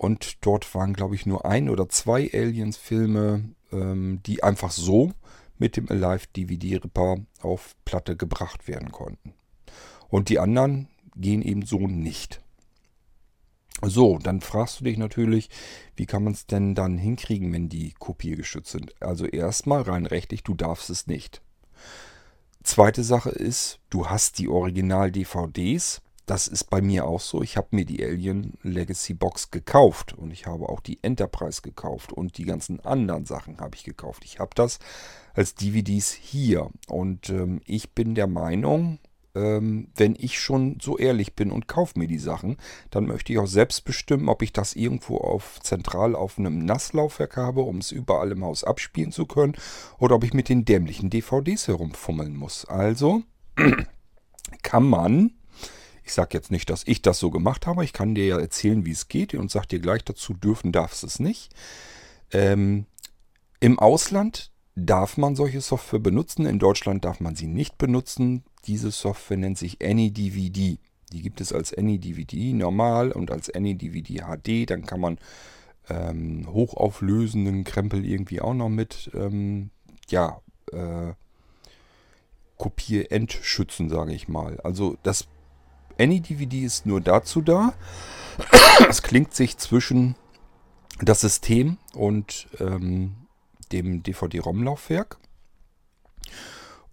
und 0.00 0.46
dort 0.46 0.74
waren, 0.74 0.94
glaube 0.94 1.14
ich, 1.14 1.26
nur 1.26 1.44
ein 1.44 1.68
oder 1.68 1.90
zwei 1.90 2.30
Aliens-Filme, 2.32 3.50
ähm, 3.70 4.20
die 4.24 4.42
einfach 4.42 4.70
so 4.70 5.12
mit 5.58 5.76
dem 5.76 5.90
Alive 5.90 6.26
DVD-Ripper 6.34 7.16
auf 7.42 7.76
Platte 7.84 8.16
gebracht 8.16 8.66
werden 8.66 8.92
konnten. 8.92 9.34
Und 10.08 10.30
die 10.30 10.38
anderen 10.38 10.88
gehen 11.16 11.42
eben 11.42 11.66
so 11.66 11.86
nicht. 11.86 12.40
So, 13.82 14.16
dann 14.16 14.40
fragst 14.40 14.80
du 14.80 14.84
dich 14.84 14.96
natürlich, 14.96 15.50
wie 15.96 16.06
kann 16.06 16.24
man 16.24 16.32
es 16.32 16.46
denn 16.46 16.74
dann 16.74 16.96
hinkriegen, 16.96 17.52
wenn 17.52 17.68
die 17.68 17.92
kopiergeschützt 17.92 18.72
sind? 18.72 19.02
Also 19.02 19.26
erstmal 19.26 19.82
rein 19.82 20.06
rechtlich, 20.06 20.42
du 20.42 20.54
darfst 20.54 20.88
es 20.88 21.08
nicht. 21.08 21.42
Zweite 22.62 23.04
Sache 23.04 23.30
ist, 23.30 23.80
du 23.90 24.06
hast 24.06 24.38
die 24.38 24.48
Original-DVDs, 24.48 26.00
das 26.30 26.46
ist 26.46 26.70
bei 26.70 26.80
mir 26.80 27.06
auch 27.06 27.18
so. 27.18 27.42
Ich 27.42 27.56
habe 27.56 27.66
mir 27.72 27.84
die 27.84 28.04
Alien 28.04 28.54
Legacy 28.62 29.14
Box 29.14 29.50
gekauft 29.50 30.12
und 30.12 30.30
ich 30.30 30.46
habe 30.46 30.68
auch 30.68 30.78
die 30.78 31.02
Enterprise 31.02 31.60
gekauft 31.60 32.12
und 32.12 32.38
die 32.38 32.44
ganzen 32.44 32.78
anderen 32.78 33.26
Sachen 33.26 33.58
habe 33.58 33.74
ich 33.74 33.82
gekauft. 33.82 34.22
Ich 34.24 34.38
habe 34.38 34.52
das 34.54 34.78
als 35.34 35.56
DVDs 35.56 36.12
hier 36.12 36.70
und 36.86 37.30
ähm, 37.30 37.60
ich 37.64 37.94
bin 37.94 38.14
der 38.14 38.28
Meinung, 38.28 39.00
ähm, 39.34 39.88
wenn 39.96 40.14
ich 40.16 40.38
schon 40.38 40.78
so 40.80 40.96
ehrlich 40.98 41.34
bin 41.34 41.50
und 41.50 41.66
kaufe 41.66 41.98
mir 41.98 42.06
die 42.06 42.20
Sachen, 42.20 42.58
dann 42.90 43.06
möchte 43.06 43.32
ich 43.32 43.40
auch 43.40 43.48
selbst 43.48 43.84
bestimmen, 43.84 44.28
ob 44.28 44.42
ich 44.42 44.52
das 44.52 44.76
irgendwo 44.76 45.16
auf 45.16 45.58
zentral 45.64 46.14
auf 46.14 46.38
einem 46.38 46.64
Nasslaufwerk 46.64 47.36
habe, 47.36 47.62
um 47.62 47.78
es 47.78 47.90
überall 47.90 48.30
im 48.30 48.44
Haus 48.44 48.62
abspielen 48.62 49.10
zu 49.10 49.26
können, 49.26 49.56
oder 49.98 50.14
ob 50.14 50.22
ich 50.22 50.32
mit 50.32 50.48
den 50.48 50.64
dämlichen 50.64 51.10
DVDs 51.10 51.66
herumfummeln 51.66 52.36
muss. 52.36 52.66
Also 52.66 53.22
kann 54.62 54.84
man 54.84 55.32
ich 56.10 56.14
sage 56.14 56.30
jetzt 56.32 56.50
nicht, 56.50 56.68
dass 56.70 56.82
ich 56.86 57.02
das 57.02 57.20
so 57.20 57.30
gemacht 57.30 57.68
habe. 57.68 57.84
Ich 57.84 57.92
kann 57.92 58.16
dir 58.16 58.26
ja 58.26 58.38
erzählen, 58.38 58.84
wie 58.84 58.90
es 58.90 59.06
geht 59.06 59.32
und 59.34 59.48
sage 59.50 59.68
dir 59.68 59.78
gleich 59.78 60.04
dazu, 60.04 60.34
dürfen 60.34 60.72
darfst 60.72 61.04
es 61.04 61.20
nicht. 61.20 61.52
Ähm, 62.32 62.86
Im 63.60 63.78
Ausland 63.78 64.50
darf 64.74 65.16
man 65.16 65.36
solche 65.36 65.60
Software 65.60 66.00
benutzen. 66.00 66.46
In 66.46 66.58
Deutschland 66.58 67.04
darf 67.04 67.20
man 67.20 67.36
sie 67.36 67.46
nicht 67.46 67.78
benutzen. 67.78 68.42
Diese 68.66 68.90
Software 68.90 69.36
nennt 69.36 69.56
sich 69.56 69.78
AnyDVD. 69.84 70.78
Die 71.12 71.22
gibt 71.22 71.40
es 71.40 71.52
als 71.52 71.72
AnyDVD 71.72 72.54
normal 72.54 73.12
und 73.12 73.30
als 73.30 73.48
AnyDVD 73.48 74.22
HD. 74.24 74.68
Dann 74.68 74.86
kann 74.86 75.00
man 75.00 75.18
ähm, 75.88 76.48
hochauflösenden 76.52 77.62
Krempel 77.62 78.04
irgendwie 78.04 78.40
auch 78.40 78.54
noch 78.54 78.68
mit, 78.68 79.12
ähm, 79.14 79.70
ja, 80.08 80.40
äh, 80.72 81.12
Kopier-Entschützen, 82.58 83.88
sage 83.88 84.12
ich 84.12 84.28
mal. 84.28 84.60
Also 84.60 84.96
das 85.04 85.28
AnyDVD 86.00 86.64
ist 86.64 86.86
nur 86.86 87.00
dazu 87.00 87.42
da. 87.42 87.74
Es 88.88 89.02
klingt 89.02 89.34
sich 89.34 89.58
zwischen 89.58 90.16
das 91.00 91.20
System 91.20 91.78
und 91.94 92.48
ähm, 92.58 93.16
dem 93.72 94.02
DVD-ROM-Laufwerk 94.02 95.18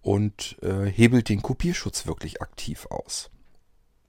und 0.02 0.56
äh, 0.62 0.84
hebelt 0.86 1.28
den 1.28 1.42
Kopierschutz 1.42 2.06
wirklich 2.06 2.40
aktiv 2.40 2.86
aus. 2.90 3.30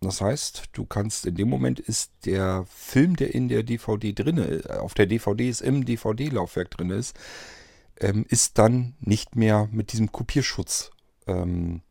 Das 0.01 0.22
heißt, 0.22 0.70
du 0.74 0.86
kannst 0.86 1.25
in 1.25 1.36
dem 1.36 1.50
Moment 1.50 1.79
ist 1.79 2.12
der 2.25 2.65
Film, 2.70 3.15
der 3.15 3.34
in 3.34 3.50
der 3.50 3.63
DVD 3.63 4.13
drin 4.13 4.38
ist, 4.38 4.70
auf 4.70 4.94
der 4.94 5.08
DVD 5.08 5.50
ist, 5.50 5.62
im 5.62 5.84
DVD-Laufwerk 5.84 6.72
drin 6.72 6.89
ist, 6.89 7.18
ähm, 8.00 8.25
ist 8.29 8.58
dann 8.58 8.96
nicht 9.01 9.36
mehr 9.36 9.68
mit 9.72 9.91
diesem 9.91 10.12
Kopierschutz 10.12 10.91
ähm, 11.27 11.82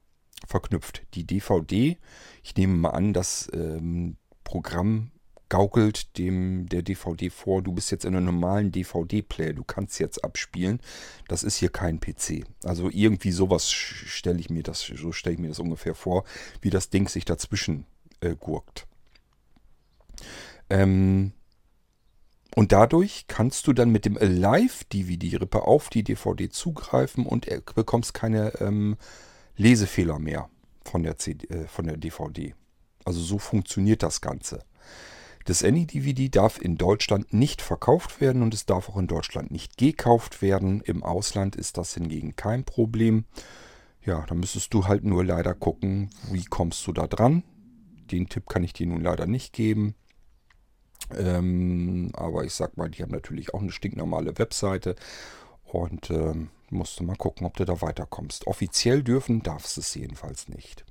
verknüpft. 0.48 1.02
Die 1.14 1.24
DVD, 1.24 1.98
ich 2.42 2.56
nehme 2.56 2.74
mal 2.74 2.90
an, 2.90 3.12
das 3.12 3.48
ähm, 3.52 4.16
Programm 4.44 5.10
gaukelt 5.48 6.18
dem 6.18 6.68
der 6.68 6.82
DVD 6.82 7.30
vor, 7.30 7.62
du 7.62 7.72
bist 7.72 7.90
jetzt 7.90 8.04
in 8.04 8.14
einem 8.14 8.26
normalen 8.26 8.70
DVD-Player, 8.70 9.54
du 9.54 9.64
kannst 9.64 9.98
jetzt 9.98 10.22
abspielen. 10.24 10.80
Das 11.26 11.42
ist 11.42 11.56
hier 11.56 11.70
kein 11.70 12.00
PC. 12.00 12.44
Also 12.64 12.90
irgendwie 12.90 13.32
sowas 13.32 13.70
stelle 13.70 14.40
ich 14.40 14.50
mir 14.50 14.62
das, 14.62 14.80
so 14.82 15.12
stelle 15.12 15.34
ich 15.34 15.40
mir 15.40 15.48
das 15.48 15.58
ungefähr 15.58 15.94
vor, 15.94 16.24
wie 16.60 16.70
das 16.70 16.90
Ding 16.90 17.08
sich 17.08 17.24
dazwischen 17.24 17.86
äh, 18.20 18.34
gurkt. 18.34 18.86
Ähm, 20.70 21.32
und 22.54 22.72
dadurch 22.72 23.26
kannst 23.28 23.66
du 23.66 23.72
dann 23.72 23.90
mit 23.90 24.04
dem 24.04 24.18
Alive-DVD-Ripper 24.18 25.66
auf 25.66 25.90
die 25.90 26.02
DVD 26.02 26.48
zugreifen 26.48 27.24
und 27.24 27.46
bekommst 27.74 28.14
keine 28.14 28.60
ähm, 28.60 28.96
Lesefehler 29.58 30.18
mehr 30.18 30.48
von 30.84 31.02
der, 31.02 31.18
CD, 31.18 31.46
äh, 31.48 31.66
von 31.66 31.86
der 31.86 31.96
DVD. 31.96 32.54
Also 33.04 33.20
so 33.20 33.38
funktioniert 33.38 34.02
das 34.02 34.20
Ganze. 34.20 34.64
Das 35.44 35.64
AnyDVD 35.64 36.28
darf 36.28 36.60
in 36.60 36.76
Deutschland 36.76 37.32
nicht 37.32 37.62
verkauft 37.62 38.20
werden 38.20 38.42
und 38.42 38.52
es 38.52 38.66
darf 38.66 38.88
auch 38.88 38.96
in 38.96 39.06
Deutschland 39.06 39.50
nicht 39.50 39.78
gekauft 39.78 40.42
werden. 40.42 40.82
Im 40.82 41.02
Ausland 41.02 41.56
ist 41.56 41.78
das 41.78 41.94
hingegen 41.94 42.36
kein 42.36 42.64
Problem. 42.64 43.24
Ja, 44.04 44.24
da 44.26 44.34
müsstest 44.34 44.72
du 44.74 44.86
halt 44.86 45.04
nur 45.04 45.24
leider 45.24 45.54
gucken, 45.54 46.10
wie 46.30 46.44
kommst 46.44 46.86
du 46.86 46.92
da 46.92 47.06
dran. 47.06 47.42
Den 48.10 48.28
Tipp 48.28 48.46
kann 48.46 48.62
ich 48.62 48.72
dir 48.72 48.86
nun 48.86 49.02
leider 49.02 49.26
nicht 49.26 49.52
geben. 49.52 49.94
Ähm, 51.16 52.10
aber 52.14 52.44
ich 52.44 52.52
sag 52.52 52.76
mal, 52.76 52.90
die 52.90 53.02
haben 53.02 53.12
natürlich 53.12 53.54
auch 53.54 53.62
eine 53.62 53.72
stinknormale 53.72 54.38
Webseite 54.38 54.96
und 55.72 56.10
ähm, 56.10 56.50
musst 56.70 56.98
du 56.98 57.04
mal 57.04 57.16
gucken, 57.16 57.46
ob 57.46 57.56
du 57.56 57.64
da 57.64 57.80
weiterkommst. 57.80 58.46
Offiziell 58.46 59.02
dürfen 59.02 59.42
darfst 59.42 59.78
es 59.78 59.94
jedenfalls 59.94 60.48
nicht. 60.48 60.84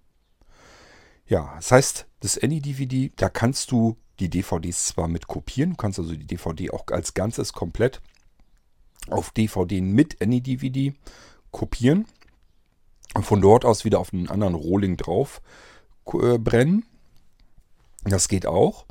Ja, 1.28 1.54
das 1.58 1.72
heißt, 1.72 2.08
das 2.22 2.38
AnyDVD, 2.38 3.12
da 3.16 3.30
kannst 3.30 3.72
du 3.72 3.98
die 4.20 4.30
DVDs 4.30 4.86
zwar 4.86 5.08
mit 5.08 5.28
kopieren, 5.28 5.72
du 5.72 5.76
kannst 5.76 6.00
also 6.00 6.16
die 6.16 6.26
DVD 6.26 6.72
auch 6.72 6.86
als 6.92 7.14
Ganzes 7.14 7.54
komplett 7.54 8.02
auf 9.10 9.32
DVD 9.32 9.82
mit 9.82 10.22
AnyDVD 10.22 10.94
kopieren 11.52 12.06
und 13.14 13.26
von 13.26 13.42
dort 13.42 13.66
aus 13.66 13.86
wieder 13.86 14.00
auf 14.00 14.14
einen 14.14 14.30
anderen 14.30 14.56
Rohling 14.56 14.98
drauf 14.98 15.42
äh, 16.14 16.38
brennen. 16.38 16.86
Das 18.04 18.28
geht 18.28 18.46
auch. 18.46 18.86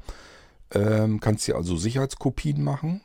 Ähm, 0.72 1.20
kannst 1.20 1.46
dir 1.46 1.56
also 1.56 1.76
Sicherheitskopien 1.76 2.62
machen. 2.62 3.00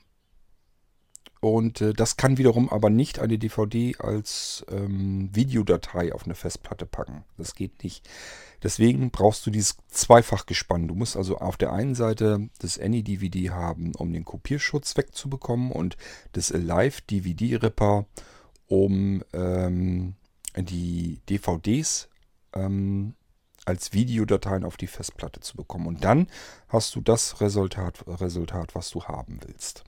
Und 1.42 1.82
äh, 1.82 1.94
das 1.94 2.18
kann 2.18 2.38
wiederum 2.38 2.70
aber 2.70 2.92
nicht 2.92 3.20
eine 3.20 3.40
DVD 3.40 3.96
als 3.98 4.64
ähm, 4.72 5.30
Videodatei 5.34 6.14
auf 6.14 6.26
eine 6.26 6.36
Festplatte 6.36 6.86
packen. 6.86 7.24
Das 7.38 7.56
geht 7.56 7.84
nicht. 7.84 8.08
Deswegen 8.62 9.10
brauchst 9.10 9.46
du 9.48 9.50
dieses 9.50 9.76
Zweifachgespann. 9.88 10.88
Du 10.88 10.94
musst 10.94 11.18
also 11.18 11.40
auf 11.40 11.58
der 11.58 11.74
einen 11.74 11.96
Seite 11.96 12.50
das 12.60 12.80
AnyDVD 12.80 13.50
haben, 13.50 13.96
um 13.96 14.14
den 14.14 14.24
Kopierschutz 14.24 14.96
wegzubekommen 14.98 15.72
und 15.72 15.98
das 16.34 16.52
Alive 16.52 17.02
DVD 17.10 17.56
Ripper, 17.56 18.06
um 18.68 19.24
ähm, 19.34 20.14
die 20.56 21.22
DVDs 21.28 22.08
ähm, 22.54 23.16
als 23.66 23.94
Videodateien 23.94 24.64
auf 24.64 24.78
die 24.78 24.86
Festplatte 24.86 25.40
zu 25.40 25.58
bekommen. 25.58 25.88
Und 25.88 26.04
dann 26.04 26.28
hast 26.68 26.94
du 26.96 27.02
das 27.02 27.42
Resultat, 27.42 28.06
Resultat 28.08 28.76
was 28.76 28.92
du 28.92 29.06
haben 29.06 29.40
willst. 29.44 29.84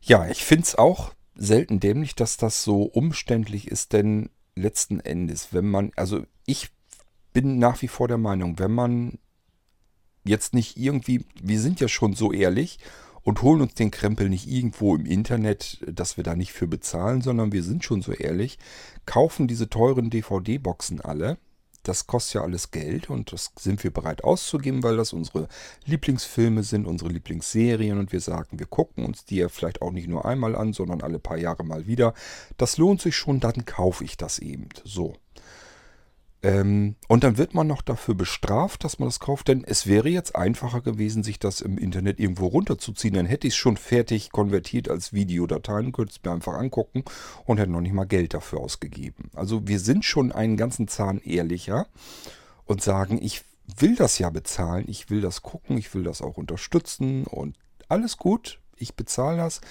Ja, 0.00 0.26
ich 0.28 0.44
finde 0.44 0.64
es 0.64 0.74
auch 0.74 1.14
selten 1.34 1.80
dämlich, 1.80 2.14
dass 2.14 2.36
das 2.36 2.62
so 2.62 2.82
umständlich 2.82 3.68
ist, 3.68 3.92
denn 3.92 4.30
letzten 4.54 5.00
Endes, 5.00 5.48
wenn 5.52 5.68
man, 5.68 5.92
also 5.96 6.24
ich 6.46 6.70
bin 7.32 7.58
nach 7.58 7.82
wie 7.82 7.88
vor 7.88 8.08
der 8.08 8.18
Meinung, 8.18 8.58
wenn 8.58 8.70
man 8.70 9.18
jetzt 10.24 10.54
nicht 10.54 10.76
irgendwie, 10.76 11.24
wir 11.42 11.60
sind 11.60 11.80
ja 11.80 11.88
schon 11.88 12.14
so 12.14 12.32
ehrlich 12.32 12.78
und 13.22 13.42
holen 13.42 13.62
uns 13.62 13.74
den 13.74 13.90
Krempel 13.90 14.28
nicht 14.28 14.46
irgendwo 14.46 14.94
im 14.94 15.06
Internet, 15.06 15.84
dass 15.90 16.16
wir 16.16 16.24
da 16.24 16.36
nicht 16.36 16.52
für 16.52 16.68
bezahlen, 16.68 17.20
sondern 17.20 17.52
wir 17.52 17.62
sind 17.62 17.84
schon 17.84 18.02
so 18.02 18.12
ehrlich, 18.12 18.58
kaufen 19.06 19.48
diese 19.48 19.68
teuren 19.68 20.10
DVD-Boxen 20.10 21.00
alle, 21.00 21.38
das 21.84 22.06
kostet 22.06 22.34
ja 22.34 22.40
alles 22.42 22.70
Geld 22.70 23.10
und 23.10 23.32
das 23.32 23.52
sind 23.58 23.84
wir 23.84 23.92
bereit 23.92 24.24
auszugeben, 24.24 24.82
weil 24.82 24.96
das 24.96 25.12
unsere 25.12 25.48
Lieblingsfilme 25.84 26.62
sind, 26.62 26.86
unsere 26.86 27.10
Lieblingsserien 27.10 27.98
und 27.98 28.12
wir 28.12 28.20
sagen, 28.20 28.58
wir 28.58 28.66
gucken 28.66 29.04
uns 29.04 29.24
die 29.24 29.36
ja 29.36 29.48
vielleicht 29.48 29.82
auch 29.82 29.92
nicht 29.92 30.08
nur 30.08 30.24
einmal 30.24 30.56
an, 30.56 30.72
sondern 30.72 31.02
alle 31.02 31.18
paar 31.18 31.38
Jahre 31.38 31.64
mal 31.64 31.86
wieder. 31.86 32.14
Das 32.56 32.78
lohnt 32.78 33.00
sich 33.00 33.16
schon, 33.16 33.40
dann 33.40 33.64
kaufe 33.64 34.04
ich 34.04 34.16
das 34.16 34.38
eben. 34.38 34.68
So. 34.84 35.14
Ähm, 36.44 36.96
und 37.08 37.24
dann 37.24 37.38
wird 37.38 37.54
man 37.54 37.66
noch 37.66 37.80
dafür 37.80 38.14
bestraft, 38.14 38.84
dass 38.84 38.98
man 38.98 39.08
das 39.08 39.18
kauft, 39.18 39.48
denn 39.48 39.64
es 39.64 39.86
wäre 39.86 40.10
jetzt 40.10 40.36
einfacher 40.36 40.82
gewesen, 40.82 41.22
sich 41.22 41.38
das 41.38 41.62
im 41.62 41.78
Internet 41.78 42.20
irgendwo 42.20 42.48
runterzuziehen. 42.48 43.14
Dann 43.14 43.24
hätte 43.24 43.46
ich 43.46 43.54
es 43.54 43.58
schon 43.58 43.78
fertig 43.78 44.30
konvertiert 44.30 44.90
als 44.90 45.14
Videodateien, 45.14 45.92
könnte 45.92 46.12
es 46.12 46.22
mir 46.22 46.32
einfach 46.32 46.52
angucken 46.52 47.02
und 47.46 47.58
hätte 47.58 47.72
noch 47.72 47.80
nicht 47.80 47.94
mal 47.94 48.04
Geld 48.04 48.34
dafür 48.34 48.60
ausgegeben. 48.60 49.30
Also 49.34 49.66
wir 49.66 49.80
sind 49.80 50.04
schon 50.04 50.32
einen 50.32 50.58
ganzen 50.58 50.86
Zahn 50.86 51.18
ehrlicher 51.24 51.86
und 52.66 52.82
sagen, 52.82 53.18
ich 53.22 53.42
will 53.78 53.96
das 53.96 54.18
ja 54.18 54.28
bezahlen, 54.28 54.84
ich 54.86 55.08
will 55.08 55.22
das 55.22 55.40
gucken, 55.40 55.78
ich 55.78 55.94
will 55.94 56.02
das 56.02 56.20
auch 56.20 56.36
unterstützen 56.36 57.24
und 57.24 57.56
alles 57.88 58.18
gut, 58.18 58.60
ich 58.76 58.94
bezahle 58.94 59.38
das. 59.38 59.62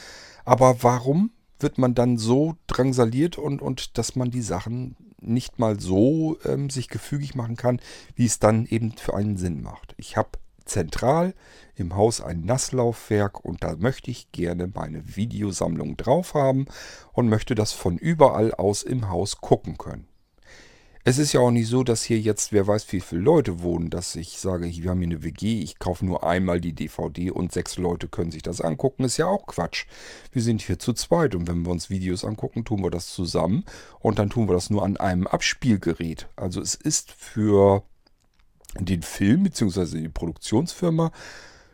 Aber 0.43 0.81
warum 0.81 1.29
wird 1.59 1.77
man 1.77 1.95
dann 1.95 2.17
so 2.17 2.55
drangsaliert 2.67 3.37
und, 3.37 3.61
und 3.61 3.97
dass 3.97 4.15
man 4.15 4.31
die 4.31 4.41
Sachen 4.41 4.95
nicht 5.21 5.59
mal 5.59 5.79
so 5.79 6.37
ähm, 6.45 6.69
sich 6.69 6.89
gefügig 6.89 7.35
machen 7.35 7.55
kann, 7.55 7.79
wie 8.15 8.25
es 8.25 8.39
dann 8.39 8.65
eben 8.65 8.91
für 8.93 9.15
einen 9.15 9.37
Sinn 9.37 9.61
macht. 9.61 9.95
Ich 9.97 10.17
habe 10.17 10.31
zentral 10.65 11.33
im 11.75 11.95
Haus 11.95 12.21
ein 12.21 12.45
Nasslaufwerk 12.45 13.43
und 13.43 13.63
da 13.63 13.75
möchte 13.75 14.11
ich 14.11 14.31
gerne 14.31 14.71
meine 14.73 15.15
Videosammlung 15.15 15.97
drauf 15.97 16.33
haben 16.33 16.65
und 17.13 17.29
möchte 17.29 17.55
das 17.55 17.71
von 17.71 17.97
überall 17.97 18.53
aus 18.53 18.83
im 18.83 19.09
Haus 19.09 19.41
gucken 19.41 19.77
können. 19.77 20.07
Es 21.05 21.17
ist 21.17 21.33
ja 21.33 21.41
auch 21.41 21.51
nicht 21.51 21.67
so, 21.67 21.83
dass 21.83 22.03
hier 22.03 22.17
jetzt, 22.17 22.53
wer 22.53 22.65
weiß, 22.65 22.89
wie 22.93 23.01
viele 23.01 23.21
Leute 23.21 23.61
wohnen, 23.61 23.89
dass 23.89 24.15
ich 24.15 24.37
sage, 24.37 24.65
wir 24.67 24.89
haben 24.89 24.99
hier 24.99 25.09
eine 25.09 25.23
WG, 25.23 25.59
ich 25.59 25.77
kaufe 25.77 26.05
nur 26.05 26.23
einmal 26.23 26.61
die 26.61 26.71
DVD 26.71 27.29
und 27.29 27.51
sechs 27.51 27.77
Leute 27.77 28.07
können 28.07 28.31
sich 28.31 28.41
das 28.41 28.61
angucken. 28.61 29.03
Ist 29.03 29.17
ja 29.17 29.27
auch 29.27 29.45
Quatsch. 29.45 29.85
Wir 30.31 30.41
sind 30.41 30.61
hier 30.61 30.79
zu 30.79 30.93
zweit 30.93 31.35
und 31.35 31.45
wenn 31.49 31.65
wir 31.65 31.71
uns 31.71 31.89
Videos 31.89 32.23
angucken, 32.23 32.63
tun 32.63 32.81
wir 32.81 32.89
das 32.89 33.09
zusammen 33.09 33.65
und 33.99 34.17
dann 34.17 34.29
tun 34.29 34.47
wir 34.47 34.53
das 34.53 34.69
nur 34.69 34.85
an 34.85 34.95
einem 34.95 35.27
Abspielgerät. 35.27 36.29
Also 36.37 36.61
es 36.61 36.73
ist 36.73 37.11
für 37.11 37.83
den 38.79 39.01
Film 39.01 39.43
bzw. 39.43 39.99
die 39.99 40.09
Produktionsfirma 40.09 41.11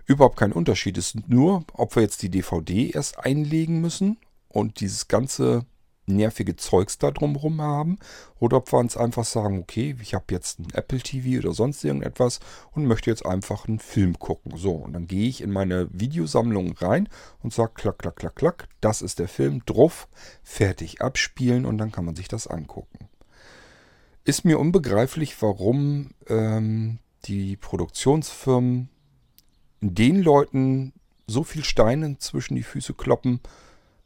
überhaupt 0.07 0.37
kein 0.37 0.53
Unterschied. 0.53 0.97
Es 0.97 1.13
ist 1.13 1.29
nur, 1.29 1.65
ob 1.73 1.95
wir 1.95 2.01
jetzt 2.01 2.23
die 2.23 2.29
DVD 2.29 2.89
erst 2.89 3.19
einlegen 3.19 3.79
müssen 3.79 4.17
und 4.47 4.79
dieses 4.79 5.07
ganze 5.07 5.67
nervige 6.09 6.55
Zeugs 6.55 6.97
da 6.97 7.11
drumherum 7.11 7.61
haben 7.61 7.97
oder 8.39 8.57
ob 8.57 8.71
wir 8.71 8.79
uns 8.79 8.97
einfach 8.97 9.25
sagen, 9.25 9.59
okay, 9.59 9.95
ich 10.01 10.13
habe 10.13 10.25
jetzt 10.31 10.59
ein 10.59 10.67
Apple 10.73 10.99
TV 10.99 11.39
oder 11.39 11.53
sonst 11.53 11.83
irgendetwas 11.83 12.39
und 12.71 12.85
möchte 12.85 13.09
jetzt 13.09 13.25
einfach 13.25 13.67
einen 13.67 13.79
Film 13.79 14.19
gucken. 14.19 14.57
So, 14.57 14.71
und 14.71 14.93
dann 14.93 15.07
gehe 15.07 15.29
ich 15.29 15.41
in 15.41 15.51
meine 15.51 15.87
Videosammlung 15.91 16.73
rein 16.73 17.09
und 17.41 17.53
sage 17.53 17.73
klack, 17.75 17.99
klack, 17.99 18.15
klack, 18.17 18.35
klack, 18.35 18.67
das 18.81 19.01
ist 19.01 19.19
der 19.19 19.27
Film, 19.27 19.63
drauf, 19.65 20.07
fertig 20.43 21.01
abspielen 21.01 21.65
und 21.65 21.77
dann 21.77 21.91
kann 21.91 22.05
man 22.05 22.15
sich 22.15 22.27
das 22.27 22.47
angucken. 22.47 23.07
Ist 24.25 24.45
mir 24.45 24.59
unbegreiflich, 24.59 25.41
warum 25.41 26.11
ähm, 26.27 26.99
die 27.25 27.55
Produktionsfirmen 27.55 28.89
den 29.81 30.21
Leuten 30.21 30.93
so 31.27 31.43
viel 31.43 31.63
Steine 31.63 32.17
zwischen 32.17 32.55
die 32.55 32.63
Füße 32.63 32.93
kloppen, 32.93 33.39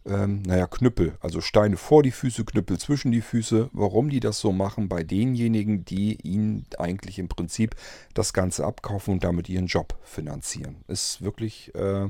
ähm, 0.06 0.42
naja, 0.44 0.68
Knüppel, 0.68 1.14
also 1.22 1.40
Steine 1.40 1.78
vor 1.78 2.04
die 2.04 2.12
Füße, 2.12 2.44
Knüppel 2.44 2.78
zwischen 2.78 3.12
die 3.12 3.22
Füße. 3.22 3.70
Warum 3.72 4.10
die 4.10 4.20
das 4.20 4.40
so 4.40 4.52
machen 4.52 4.90
bei 4.90 5.04
denjenigen, 5.04 5.86
die 5.86 6.18
ihnen 6.22 6.66
eigentlich 6.78 7.20
im 7.20 7.30
Prinzip 7.30 7.76
das 8.14 8.34
Ganze 8.34 8.66
abkaufen 8.66 9.14
und 9.14 9.24
damit 9.24 9.50
ihren 9.50 9.68
Job 9.68 9.98
finanzieren, 10.04 10.84
ist 10.88 11.22
wirklich 11.22 11.74
äh, 11.76 12.10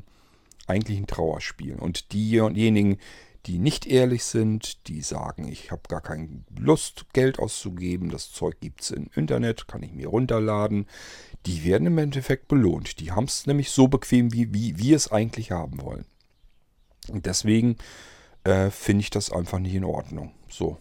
eigentlich 0.68 0.98
ein 0.98 1.08
Trauerspiel. 1.08 1.76
Und 1.76 2.14
diejenigen, 2.14 2.98
die 3.46 3.60
nicht 3.60 3.86
ehrlich 3.86 4.24
sind, 4.24 4.88
die 4.88 5.02
sagen, 5.02 5.48
ich 5.48 5.72
habe 5.72 5.82
gar 5.90 6.02
keine 6.02 6.30
Lust, 6.58 7.06
Geld 7.14 7.40
auszugeben, 7.40 8.10
das 8.10 8.32
Zeug 8.32 8.60
gibt 8.62 8.82
es 8.82 8.92
im 8.92 9.10
Internet, 9.16 9.68
kann 9.68 9.84
ich 9.84 9.92
mir 9.92 10.08
runterladen, 10.08 10.88
die 11.46 11.66
werden 11.66 11.88
im 11.88 11.98
Endeffekt 11.98 12.48
belohnt. 12.48 13.02
Die 13.02 13.12
haben 13.12 13.26
es 13.26 13.46
nämlich 13.46 13.70
so 13.72 13.88
bequem, 13.88 14.32
wie, 14.32 14.54
wie 14.54 14.78
wir 14.78 14.96
es 14.96 15.12
eigentlich 15.12 15.52
haben 15.52 15.82
wollen. 15.82 16.06
Und 17.10 17.26
deswegen 17.26 17.78
äh, 18.44 18.70
finde 18.70 19.02
ich 19.02 19.10
das 19.10 19.32
einfach 19.32 19.60
nicht 19.60 19.76
in 19.76 19.84
Ordnung. 19.84 20.34
So. 20.50 20.78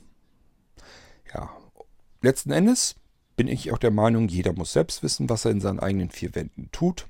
Ja. 1.35 1.51
Letzten 2.21 2.53
Endes 2.53 2.97
bin 3.37 3.49
ich 3.49 3.73
auch 3.73 3.79
der 3.79 3.91
Meinung, 3.91 4.29
jeder 4.29 4.53
muss 4.53 4.73
selbst 4.73 5.03
wissen, 5.03 5.29
was 5.29 5.45
er 5.45 5.51
in 5.51 5.61
seinen 5.61 5.81
eigenen 5.81 6.11
vier 6.11 6.35
Wänden 6.35 6.69
tut. 6.71 7.07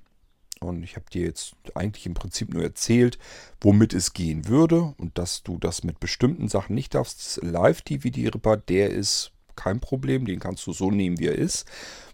Und 0.60 0.82
ich 0.82 0.94
habe 0.96 1.06
dir 1.12 1.26
jetzt 1.26 1.56
eigentlich 1.74 2.06
im 2.06 2.14
Prinzip 2.14 2.54
nur 2.54 2.62
erzählt, 2.62 3.18
womit 3.60 3.94
es 3.94 4.12
gehen 4.12 4.46
würde 4.46 4.94
und 4.96 5.18
dass 5.18 5.42
du 5.42 5.58
das 5.58 5.82
mit 5.82 5.98
bestimmten 5.98 6.48
Sachen 6.48 6.74
nicht 6.74 6.94
darfst. 6.94 7.40
Live-DVD-Ripper, 7.42 8.56
der 8.56 8.90
ist 8.90 9.32
kein 9.56 9.80
Problem, 9.80 10.24
den 10.24 10.40
kannst 10.40 10.66
du 10.66 10.72
so 10.72 10.90
nehmen, 10.90 11.18
wie 11.18 11.26
er 11.26 11.34
ist. 11.34 11.66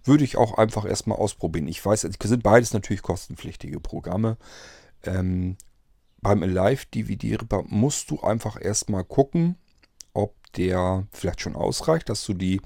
Würde 0.05 0.25
ich 0.25 0.37
auch 0.37 0.57
einfach 0.59 0.85
erstmal 0.85 1.19
ausprobieren. 1.19 1.69
Ich 1.69 1.85
weiß, 1.85 2.05
es 2.05 2.17
sind 2.21 2.43
beides 2.43 2.73
natürlich 2.73 3.03
kostenpflichtige 3.03 3.81
Programme. 3.81 4.39
Ähm, 5.05 5.57
beim 6.21 6.43
Alive 6.43 6.87
DVD 6.95 7.37
Ripper 7.37 7.65
musst 7.67 8.11
du 8.11 8.21
einfach 8.21 8.61
erstmal 8.61 9.05
gucken, 9.05 9.57
ob 10.13 10.35
der 10.55 11.07
vielleicht 11.13 11.41
schon 11.41 11.57
ausreicht, 11.57 12.09
dass 12.09 12.25
du 12.25 12.35
die 12.35 12.61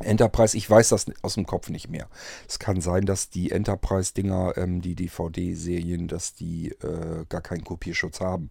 Enterprise, 0.00 0.56
ich 0.56 0.68
weiß 0.68 0.90
das 0.90 1.06
aus 1.22 1.34
dem 1.34 1.46
Kopf 1.46 1.70
nicht 1.70 1.88
mehr. 1.88 2.08
Es 2.46 2.58
kann 2.58 2.80
sein, 2.80 3.06
dass 3.06 3.30
die 3.30 3.50
Enterprise-Dinger, 3.50 4.54
ähm, 4.56 4.82
die 4.82 4.94
DVD-Serien, 4.94 6.06
dass 6.06 6.34
die 6.34 6.68
äh, 6.82 7.24
gar 7.28 7.40
keinen 7.40 7.64
Kopierschutz 7.64 8.20
haben. 8.20 8.50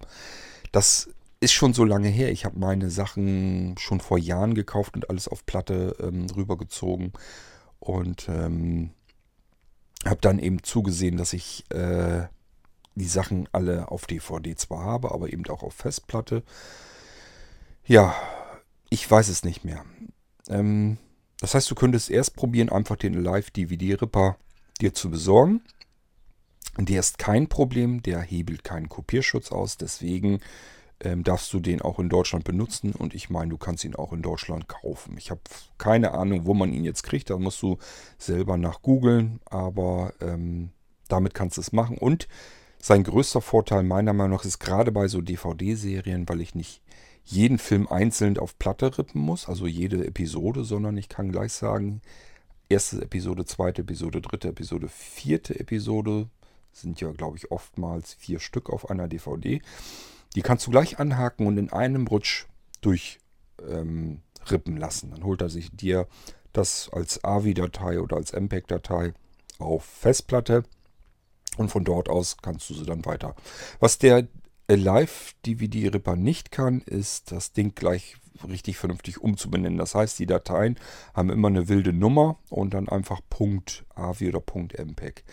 Das 0.71 1.09
ist 1.39 1.53
schon 1.53 1.73
so 1.73 1.83
lange 1.83 2.07
her. 2.07 2.31
Ich 2.31 2.45
habe 2.45 2.57
meine 2.57 2.89
Sachen 2.89 3.75
schon 3.77 3.99
vor 3.99 4.17
Jahren 4.17 4.55
gekauft 4.55 4.95
und 4.95 5.09
alles 5.09 5.27
auf 5.27 5.45
Platte 5.45 5.95
ähm, 5.99 6.25
rübergezogen. 6.35 7.13
Und 7.79 8.27
ähm, 8.29 8.89
habe 10.03 10.21
dann 10.21 10.39
eben 10.39 10.63
zugesehen, 10.63 11.17
dass 11.17 11.33
ich 11.33 11.65
äh, 11.69 12.23
die 12.95 13.05
Sachen 13.05 13.47
alle 13.51 13.91
auf 13.91 14.05
DVD 14.05 14.55
zwar 14.55 14.83
habe, 14.83 15.11
aber 15.11 15.31
eben 15.31 15.45
auch 15.47 15.63
auf 15.63 15.73
Festplatte. 15.73 16.43
Ja, 17.85 18.15
ich 18.89 19.09
weiß 19.09 19.27
es 19.27 19.43
nicht 19.43 19.63
mehr. 19.63 19.83
Ähm, 20.49 20.97
das 21.39 21.53
heißt, 21.53 21.69
du 21.69 21.75
könntest 21.75 22.09
erst 22.09 22.35
probieren, 22.35 22.69
einfach 22.69 22.95
den 22.95 23.13
Live-DVD-Ripper 23.13 24.37
dir 24.81 24.93
zu 24.93 25.09
besorgen. 25.09 25.61
Der 26.77 26.99
ist 26.99 27.17
kein 27.17 27.47
Problem, 27.47 28.01
der 28.01 28.21
hebelt 28.21 28.63
keinen 28.63 28.89
Kopierschutz 28.89 29.51
aus, 29.51 29.77
deswegen 29.77 30.39
ähm, 31.01 31.23
darfst 31.23 31.53
du 31.53 31.59
den 31.59 31.81
auch 31.81 31.99
in 31.99 32.09
Deutschland 32.09 32.43
benutzen 32.43 32.93
und 32.93 33.13
ich 33.13 33.29
meine, 33.29 33.49
du 33.49 33.57
kannst 33.57 33.83
ihn 33.85 33.95
auch 33.95 34.13
in 34.13 34.21
Deutschland 34.21 34.67
kaufen. 34.67 35.17
Ich 35.17 35.29
habe 35.29 35.41
keine 35.77 36.13
Ahnung, 36.13 36.45
wo 36.45 36.53
man 36.53 36.73
ihn 36.73 36.83
jetzt 36.83 37.03
kriegt, 37.03 37.29
da 37.29 37.37
musst 37.37 37.61
du 37.61 37.77
selber 38.17 38.57
nach 38.57 38.81
googeln, 38.81 39.39
aber 39.45 40.13
ähm, 40.21 40.71
damit 41.07 41.33
kannst 41.33 41.57
du 41.57 41.61
es 41.61 41.71
machen 41.71 41.97
und 41.97 42.27
sein 42.85 43.03
größter 43.03 43.41
Vorteil 43.41 43.81
meiner 43.81 44.13
Meinung 44.13 44.37
nach 44.37 44.45
ist 44.45 44.59
gerade 44.59 44.91
bei 44.91 45.07
so 45.07 45.19
DVD-Serien, 45.19 46.29
weil 46.29 46.39
ich 46.39 46.53
nicht 46.53 46.83
jeden 47.23 47.57
Film 47.57 47.87
einzeln 47.87 48.37
auf 48.37 48.59
Platte 48.59 48.95
rippen 48.95 49.21
muss, 49.21 49.49
also 49.49 49.65
jede 49.65 50.05
Episode, 50.05 50.63
sondern 50.63 50.95
ich 50.95 51.09
kann 51.09 51.31
gleich 51.31 51.51
sagen, 51.51 52.03
erste 52.69 53.01
Episode, 53.01 53.45
zweite 53.45 53.81
Episode, 53.81 54.21
dritte 54.21 54.49
Episode, 54.49 54.87
vierte 54.87 55.59
Episode, 55.59 56.29
sind 56.73 57.01
ja 57.01 57.11
glaube 57.11 57.37
ich 57.37 57.49
oftmals 57.49 58.13
vier 58.13 58.39
Stück 58.39 58.69
auf 58.69 58.87
einer 58.87 59.07
DVD. 59.07 59.63
Die 60.35 60.41
kannst 60.43 60.67
du 60.67 60.71
gleich 60.71 60.99
anhaken 60.99 61.47
und 61.47 61.57
in 61.57 61.73
einem 61.73 62.05
Rutsch 62.05 62.45
durchrippen 62.81 64.21
ähm, 64.47 64.77
lassen. 64.77 65.09
Dann 65.09 65.23
holt 65.23 65.41
er 65.41 65.49
sich 65.49 65.75
dir 65.75 66.07
das 66.53 66.91
als 66.93 67.23
AVI-Datei 67.23 67.99
oder 67.99 68.17
als 68.17 68.31
MPEG-Datei 68.31 69.15
auf 69.57 69.85
Festplatte 69.85 70.65
und 71.57 71.69
von 71.69 71.83
dort 71.83 72.09
aus 72.09 72.37
kannst 72.41 72.69
du 72.69 72.73
sie 72.73 72.85
dann 72.85 73.05
weiter. 73.05 73.35
Was 73.79 73.97
der 73.97 74.27
Live-DVD-Ripper 74.67 76.15
nicht 76.15 76.51
kann, 76.51 76.81
ist 76.81 77.31
das 77.31 77.53
Ding 77.53 77.75
gleich 77.75 78.15
richtig 78.47 78.77
vernünftig 78.77 79.21
umzubenennen. 79.21 79.77
Das 79.77 79.95
heißt, 79.95 80.19
die 80.19 80.25
Dateien 80.25 80.77
haben 81.13 81.29
immer 81.29 81.47
eine 81.47 81.69
wilde 81.69 81.93
Nummer 81.93 82.39
und 82.49 82.73
dann 82.73 82.89
einfach 82.89 83.21
.avi 83.95 84.29
oder 84.29 84.41
.mpeg. 84.41 85.23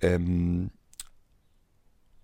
Ähm, 0.00 0.70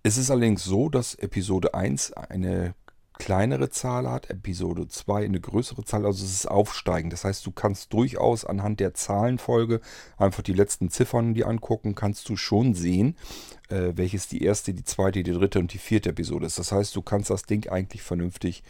es 0.03 0.17
ist 0.17 0.29
allerdings 0.29 0.63
so, 0.63 0.89
dass 0.89 1.15
Episode 1.15 1.73
1 1.73 2.13
eine 2.13 2.75
kleinere 3.23 3.69
Zahl 3.69 4.11
hat, 4.11 4.29
Episode 4.29 4.89
2 4.89 5.23
eine 5.23 5.39
größere 5.39 5.85
Zahl, 5.85 6.05
also 6.05 6.25
es 6.25 6.33
ist 6.33 6.45
aufsteigend. 6.45 7.13
Das 7.13 7.23
heißt, 7.23 7.45
du 7.45 7.51
kannst 7.51 7.93
durchaus 7.93 8.43
anhand 8.43 8.81
der 8.81 8.93
Zahlenfolge 8.93 9.79
einfach 10.17 10.43
die 10.43 10.51
letzten 10.51 10.89
Ziffern 10.89 11.33
die 11.33 11.45
angucken, 11.45 11.95
kannst 11.95 12.27
du 12.27 12.35
schon 12.35 12.73
sehen, 12.73 13.15
äh, 13.69 13.93
welches 13.95 14.27
die 14.27 14.43
erste, 14.43 14.73
die 14.73 14.83
zweite, 14.83 15.23
die 15.23 15.31
dritte 15.31 15.59
und 15.59 15.71
die 15.71 15.77
vierte 15.77 16.09
Episode 16.09 16.47
ist. 16.47 16.59
Das 16.59 16.73
heißt, 16.73 16.93
du 16.97 17.01
kannst 17.01 17.29
das 17.29 17.43
Ding 17.43 17.69
eigentlich 17.69 18.01
vernünftig 18.01 18.61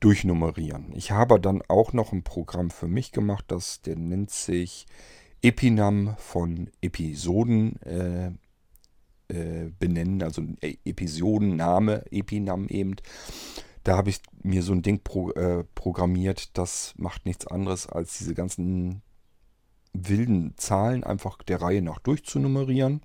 durchnummerieren. 0.00 0.86
Ich 0.96 1.12
habe 1.12 1.38
dann 1.38 1.62
auch 1.68 1.92
noch 1.92 2.12
ein 2.12 2.24
Programm 2.24 2.70
für 2.70 2.88
mich 2.88 3.12
gemacht, 3.12 3.44
das 3.46 3.82
der 3.82 3.94
nennt 3.94 4.32
sich 4.32 4.86
Epinam 5.42 6.16
von 6.18 6.70
Episoden. 6.80 7.80
Äh, 7.82 8.32
äh, 9.28 9.70
benennen, 9.78 10.22
also 10.22 10.42
e-, 10.60 10.76
Episodenname, 10.84 12.04
Epinam 12.10 12.66
eben. 12.66 12.96
Da 13.84 13.96
habe 13.96 14.10
ich 14.10 14.20
mir 14.42 14.62
so 14.62 14.72
ein 14.72 14.82
Ding 14.82 15.00
pro, 15.02 15.30
äh, 15.32 15.64
programmiert, 15.74 16.56
das 16.56 16.94
macht 16.96 17.26
nichts 17.26 17.46
anderes, 17.46 17.88
als 17.88 18.18
diese 18.18 18.34
ganzen 18.34 19.02
wilden 19.92 20.54
Zahlen 20.56 21.04
einfach 21.04 21.42
der 21.42 21.60
Reihe 21.60 21.82
nach 21.82 21.98
durchzunummerieren, 21.98 23.02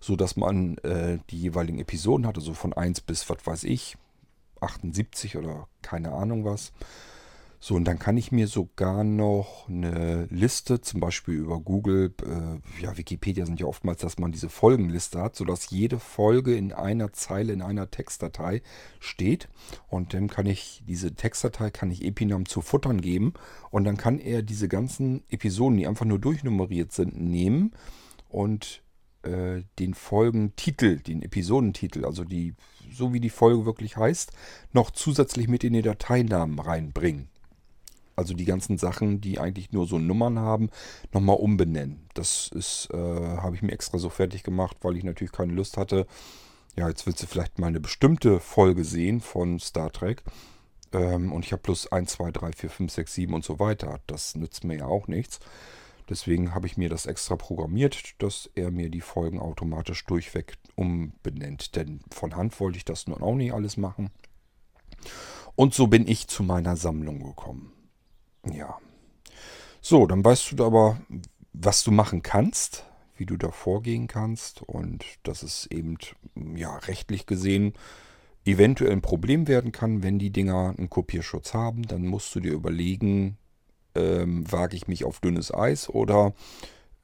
so 0.00 0.16
dass 0.16 0.36
man 0.36 0.78
äh, 0.78 1.18
die 1.30 1.40
jeweiligen 1.40 1.78
Episoden 1.78 2.26
hatte, 2.26 2.40
so 2.40 2.52
von 2.52 2.72
1 2.72 3.00
bis, 3.02 3.28
was 3.30 3.46
weiß 3.46 3.64
ich, 3.64 3.96
78 4.60 5.36
oder 5.36 5.68
keine 5.82 6.12
Ahnung 6.12 6.44
was. 6.44 6.72
So, 7.60 7.74
und 7.74 7.84
dann 7.84 7.98
kann 7.98 8.16
ich 8.16 8.30
mir 8.30 8.46
sogar 8.46 9.02
noch 9.02 9.68
eine 9.68 10.26
Liste, 10.30 10.80
zum 10.80 11.00
Beispiel 11.00 11.34
über 11.34 11.58
Google, 11.58 12.14
äh, 12.22 12.82
ja, 12.82 12.96
Wikipedia 12.96 13.44
sind 13.46 13.58
ja 13.58 13.66
oftmals, 13.66 14.00
dass 14.00 14.18
man 14.18 14.30
diese 14.30 14.48
Folgenliste 14.48 15.20
hat, 15.20 15.34
sodass 15.34 15.70
jede 15.70 15.98
Folge 15.98 16.54
in 16.54 16.72
einer 16.72 17.12
Zeile, 17.12 17.52
in 17.52 17.60
einer 17.60 17.90
Textdatei 17.90 18.62
steht. 19.00 19.48
Und 19.88 20.14
dann 20.14 20.28
kann 20.28 20.46
ich 20.46 20.84
diese 20.86 21.14
Textdatei, 21.14 21.70
kann 21.70 21.90
ich 21.90 22.04
Epinam 22.04 22.46
zu 22.46 22.60
futtern 22.60 23.00
geben. 23.00 23.34
Und 23.70 23.82
dann 23.82 23.96
kann 23.96 24.20
er 24.20 24.42
diese 24.42 24.68
ganzen 24.68 25.24
Episoden, 25.28 25.78
die 25.78 25.88
einfach 25.88 26.06
nur 26.06 26.20
durchnummeriert 26.20 26.92
sind, 26.92 27.20
nehmen 27.20 27.72
und 28.28 28.84
äh, 29.22 29.62
den 29.80 29.94
Folgentitel, 29.94 31.00
den 31.00 31.22
Episodentitel, 31.22 32.04
also 32.04 32.22
die, 32.22 32.54
so 32.92 33.12
wie 33.12 33.20
die 33.20 33.30
Folge 33.30 33.66
wirklich 33.66 33.96
heißt, 33.96 34.30
noch 34.72 34.92
zusätzlich 34.92 35.48
mit 35.48 35.64
in 35.64 35.72
die 35.72 35.82
Dateinamen 35.82 36.60
reinbringen 36.60 37.28
also 38.18 38.34
die 38.34 38.44
ganzen 38.44 38.76
Sachen, 38.76 39.20
die 39.20 39.38
eigentlich 39.38 39.72
nur 39.72 39.86
so 39.86 39.98
Nummern 39.98 40.38
haben, 40.38 40.70
nochmal 41.12 41.36
umbenennen. 41.36 42.08
Das 42.14 42.50
ist, 42.54 42.88
äh, 42.92 42.96
habe 42.96 43.56
ich 43.56 43.62
mir 43.62 43.72
extra 43.72 43.98
so 43.98 44.10
fertig 44.10 44.42
gemacht, 44.42 44.76
weil 44.82 44.96
ich 44.96 45.04
natürlich 45.04 45.32
keine 45.32 45.54
Lust 45.54 45.76
hatte. 45.76 46.06
Ja, 46.76 46.88
jetzt 46.88 47.06
willst 47.06 47.22
du 47.22 47.26
vielleicht 47.26 47.58
mal 47.58 47.68
eine 47.68 47.80
bestimmte 47.80 48.40
Folge 48.40 48.84
sehen 48.84 49.20
von 49.20 49.58
Star 49.58 49.90
Trek. 49.90 50.22
Ähm, 50.92 51.32
und 51.32 51.44
ich 51.44 51.52
habe 51.52 51.62
plus 51.62 51.90
1, 51.90 52.10
2, 52.12 52.32
3, 52.32 52.52
4, 52.52 52.70
5, 52.70 52.92
6, 52.92 53.14
7 53.14 53.34
und 53.34 53.44
so 53.44 53.58
weiter. 53.58 54.00
Das 54.06 54.34
nützt 54.34 54.64
mir 54.64 54.78
ja 54.78 54.86
auch 54.86 55.08
nichts. 55.08 55.40
Deswegen 56.08 56.54
habe 56.54 56.66
ich 56.66 56.76
mir 56.76 56.88
das 56.88 57.06
extra 57.06 57.36
programmiert, 57.36 58.14
dass 58.18 58.50
er 58.54 58.70
mir 58.70 58.90
die 58.90 59.02
Folgen 59.02 59.38
automatisch 59.38 60.04
durchweg 60.06 60.54
umbenennt. 60.74 61.76
Denn 61.76 62.00
von 62.10 62.34
Hand 62.34 62.58
wollte 62.60 62.78
ich 62.78 62.84
das 62.84 63.06
nun 63.06 63.22
auch 63.22 63.34
nicht 63.34 63.52
alles 63.52 63.76
machen. 63.76 64.10
Und 65.54 65.74
so 65.74 65.86
bin 65.86 66.08
ich 66.08 66.28
zu 66.28 66.42
meiner 66.42 66.76
Sammlung 66.76 67.22
gekommen. 67.22 67.72
Ja. 68.44 68.78
So, 69.80 70.06
dann 70.06 70.24
weißt 70.24 70.58
du 70.58 70.64
aber, 70.64 71.00
was 71.52 71.84
du 71.84 71.90
machen 71.90 72.22
kannst, 72.22 72.84
wie 73.16 73.26
du 73.26 73.36
da 73.36 73.50
vorgehen 73.50 74.06
kannst 74.06 74.62
und 74.62 75.04
dass 75.22 75.42
es 75.42 75.66
eben, 75.66 75.98
ja, 76.54 76.76
rechtlich 76.76 77.26
gesehen 77.26 77.74
eventuell 78.44 78.92
ein 78.92 79.02
Problem 79.02 79.46
werden 79.46 79.72
kann, 79.72 80.02
wenn 80.02 80.18
die 80.18 80.30
Dinger 80.30 80.74
einen 80.76 80.88
Kopierschutz 80.88 81.54
haben. 81.54 81.82
Dann 81.82 82.06
musst 82.06 82.34
du 82.34 82.40
dir 82.40 82.52
überlegen, 82.52 83.36
ähm, 83.94 84.50
wage 84.50 84.76
ich 84.76 84.88
mich 84.88 85.04
auf 85.04 85.20
dünnes 85.20 85.52
Eis 85.52 85.88
oder 85.88 86.32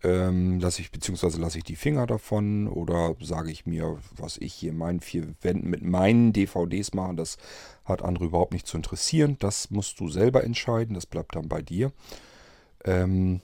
ähm, 0.04 0.60
lasse 0.60 0.82
ich, 0.82 0.90
beziehungsweise 0.90 1.40
lasse 1.40 1.58
ich 1.58 1.64
die 1.64 1.76
Finger 1.76 2.06
davon 2.06 2.68
oder 2.68 3.16
sage 3.20 3.50
ich 3.50 3.66
mir, 3.66 3.98
was 4.16 4.36
ich 4.36 4.52
hier 4.52 4.70
in 4.70 4.78
meinen 4.78 5.00
vier 5.00 5.34
Wänden 5.40 5.70
mit 5.70 5.82
meinen 5.82 6.32
DVDs 6.32 6.92
mache, 6.92 7.14
das 7.14 7.38
hat 7.84 8.02
andere 8.02 8.26
überhaupt 8.26 8.52
nicht 8.52 8.66
zu 8.66 8.76
interessieren. 8.76 9.36
Das 9.40 9.70
musst 9.70 9.98
du 9.98 10.08
selber 10.08 10.44
entscheiden, 10.44 10.94
das 10.94 11.06
bleibt 11.06 11.34
dann 11.34 11.48
bei 11.48 11.62
dir. 11.62 11.92
Ähm, 12.84 13.40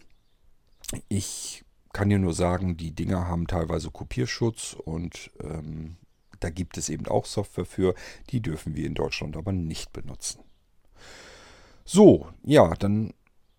ich 1.08 1.64
kann 1.92 2.10
dir 2.10 2.18
nur 2.18 2.34
sagen, 2.34 2.76
die 2.76 2.92
Dinger 2.92 3.26
haben 3.26 3.46
teilweise 3.46 3.90
Kopierschutz 3.90 4.76
und 4.84 5.30
ähm, 5.42 5.96
da 6.40 6.50
gibt 6.50 6.78
es 6.78 6.88
eben 6.88 7.06
auch 7.06 7.26
Software 7.26 7.64
für, 7.64 7.94
die 8.30 8.40
dürfen 8.40 8.74
wir 8.74 8.86
in 8.86 8.94
Deutschland 8.94 9.36
aber 9.36 9.52
nicht 9.52 9.92
benutzen. 9.92 10.40
So, 11.84 12.28
ja, 12.44 12.74
dann 12.74 13.12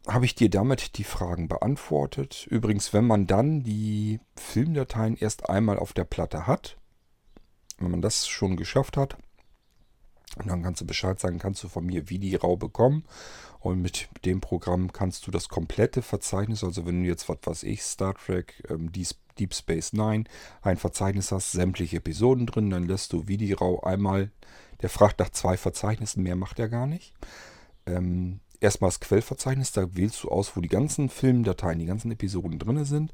habe 0.08 0.26
ich 0.26 0.36
dir 0.36 0.50
damit 0.50 0.98
die 0.98 1.04
Fragen 1.04 1.48
beantwortet. 1.48 2.48
Übrigens, 2.50 2.94
wenn 2.94 3.06
man 3.06 3.28
dann 3.28 3.64
die 3.64 4.20
Filmdateien 4.36 5.16
erst 5.16 5.50
einmal 5.50 5.78
auf 5.78 5.94
der 5.94 6.06
Platte 6.06 6.48
hat, 6.48 6.78
wenn 7.80 7.92
man 7.92 8.02
das 8.02 8.28
schon 8.28 8.58
geschafft 8.58 8.98
hat, 8.98 9.18
dann 10.46 10.64
kannst 10.64 10.82
du 10.82 10.86
Bescheid 10.86 11.20
sagen, 11.20 11.40
kannst 11.40 11.64
du 11.64 11.68
von 11.68 11.86
mir 11.86 12.10
Video 12.10 12.56
bekommen. 12.56 13.04
Und 13.60 13.82
mit 13.82 14.10
dem 14.26 14.42
Programm 14.42 14.92
kannst 14.92 15.28
du 15.28 15.32
das 15.32 15.50
komplette 15.50 16.02
Verzeichnis, 16.02 16.64
also 16.64 16.86
wenn 16.88 17.04
du 17.04 17.08
jetzt, 17.08 17.30
was 17.30 17.38
weiß 17.44 17.64
ich, 17.64 17.84
Star 17.84 18.16
Trek, 18.16 18.64
ähm, 18.70 18.92
Deep 18.92 19.54
Space 19.54 19.94
Nine, 19.94 20.24
ein 20.64 20.78
Verzeichnis 20.78 21.32
hast, 21.32 21.52
sämtliche 21.52 21.98
Episoden 21.98 22.48
drin, 22.48 22.72
dann 22.72 22.88
lässt 22.88 23.14
du 23.14 23.28
Video 23.28 23.82
einmal, 23.82 24.32
der 24.82 24.90
fragt 24.90 25.20
nach 25.20 25.30
zwei 25.30 25.58
Verzeichnissen, 25.58 26.24
mehr 26.24 26.36
macht 26.36 26.58
er 26.58 26.70
gar 26.70 26.88
nicht. 26.88 27.14
Ähm, 27.86 28.40
erstmal 28.62 28.89
das 28.89 29.02
Quellverzeichnis, 29.02 29.74
da 29.74 29.95
wählst 29.95 30.24
du 30.24 30.30
aus, 30.30 30.56
wo 30.56 30.62
die 30.62 30.69
ganzen 30.69 31.10
Filmdateien, 31.10 31.80
die 31.80 31.86
ganzen 31.86 32.12
Episoden 32.12 32.60
drin 32.60 32.86
sind. 32.86 33.12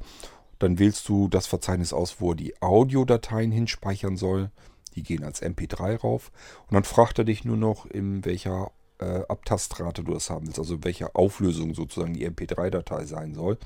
Dann 0.60 0.78
wählst 0.78 1.08
du 1.10 1.28
das 1.28 1.48
Verzeichnis 1.48 1.94
aus, 1.94 2.20
wo 2.20 2.32
er 2.32 2.36
die 2.36 2.62
Audiodateien 2.62 3.52
hinspeichern 3.52 4.18
soll. 4.18 4.52
Die 4.96 5.04
gehen 5.04 5.24
als 5.24 5.42
MP3 5.42 6.00
rauf. 6.00 6.32
Und 6.68 6.76
dann 6.76 6.84
fragt 6.84 7.18
er 7.20 7.26
dich 7.26 7.46
nur 7.46 7.58
noch, 7.58 7.86
in 7.86 8.26
welcher 8.26 8.72
äh, 9.00 9.22
Abtastrate 9.28 10.04
du 10.04 10.14
das 10.14 10.30
haben 10.30 10.48
willst, 10.48 10.60
also 10.60 10.84
welcher 10.84 11.16
Auflösung 11.16 11.74
sozusagen 11.74 12.14
die 12.14 12.28
MP3-Datei 12.28 13.06
sein 13.06 13.34
soll. 13.34 13.58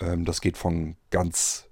Ähm, 0.00 0.24
das 0.24 0.40
geht 0.40 0.56
von 0.58 0.96
ganz 1.10 1.66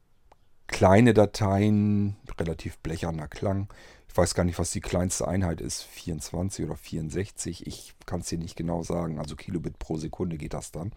kleine 0.68 1.14
Dateien, 1.14 2.16
relativ 2.38 2.78
blecherner 2.78 3.28
Klang, 3.28 3.68
weiß 4.16 4.34
gar 4.34 4.44
nicht, 4.44 4.58
was 4.58 4.70
die 4.70 4.80
kleinste 4.80 5.28
Einheit 5.28 5.60
ist. 5.60 5.82
24 5.82 6.64
oder 6.64 6.76
64. 6.76 7.66
Ich 7.66 7.94
kann 8.06 8.20
es 8.20 8.28
dir 8.28 8.38
nicht 8.38 8.56
genau 8.56 8.82
sagen. 8.82 9.18
Also 9.18 9.36
Kilobit 9.36 9.78
pro 9.78 9.96
Sekunde 9.96 10.38
geht 10.38 10.54
das 10.54 10.72
dann. 10.72 10.92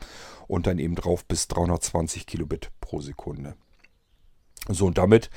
Und 0.48 0.68
dann 0.68 0.80
eben 0.80 0.96
drauf 0.96 1.26
bis 1.26 1.48
320 1.48 2.26
Kilobit 2.26 2.72
pro 2.82 3.02
Sekunde. 3.02 3.56
So, 4.68 4.86
und 4.86 4.98
damit 4.98 5.30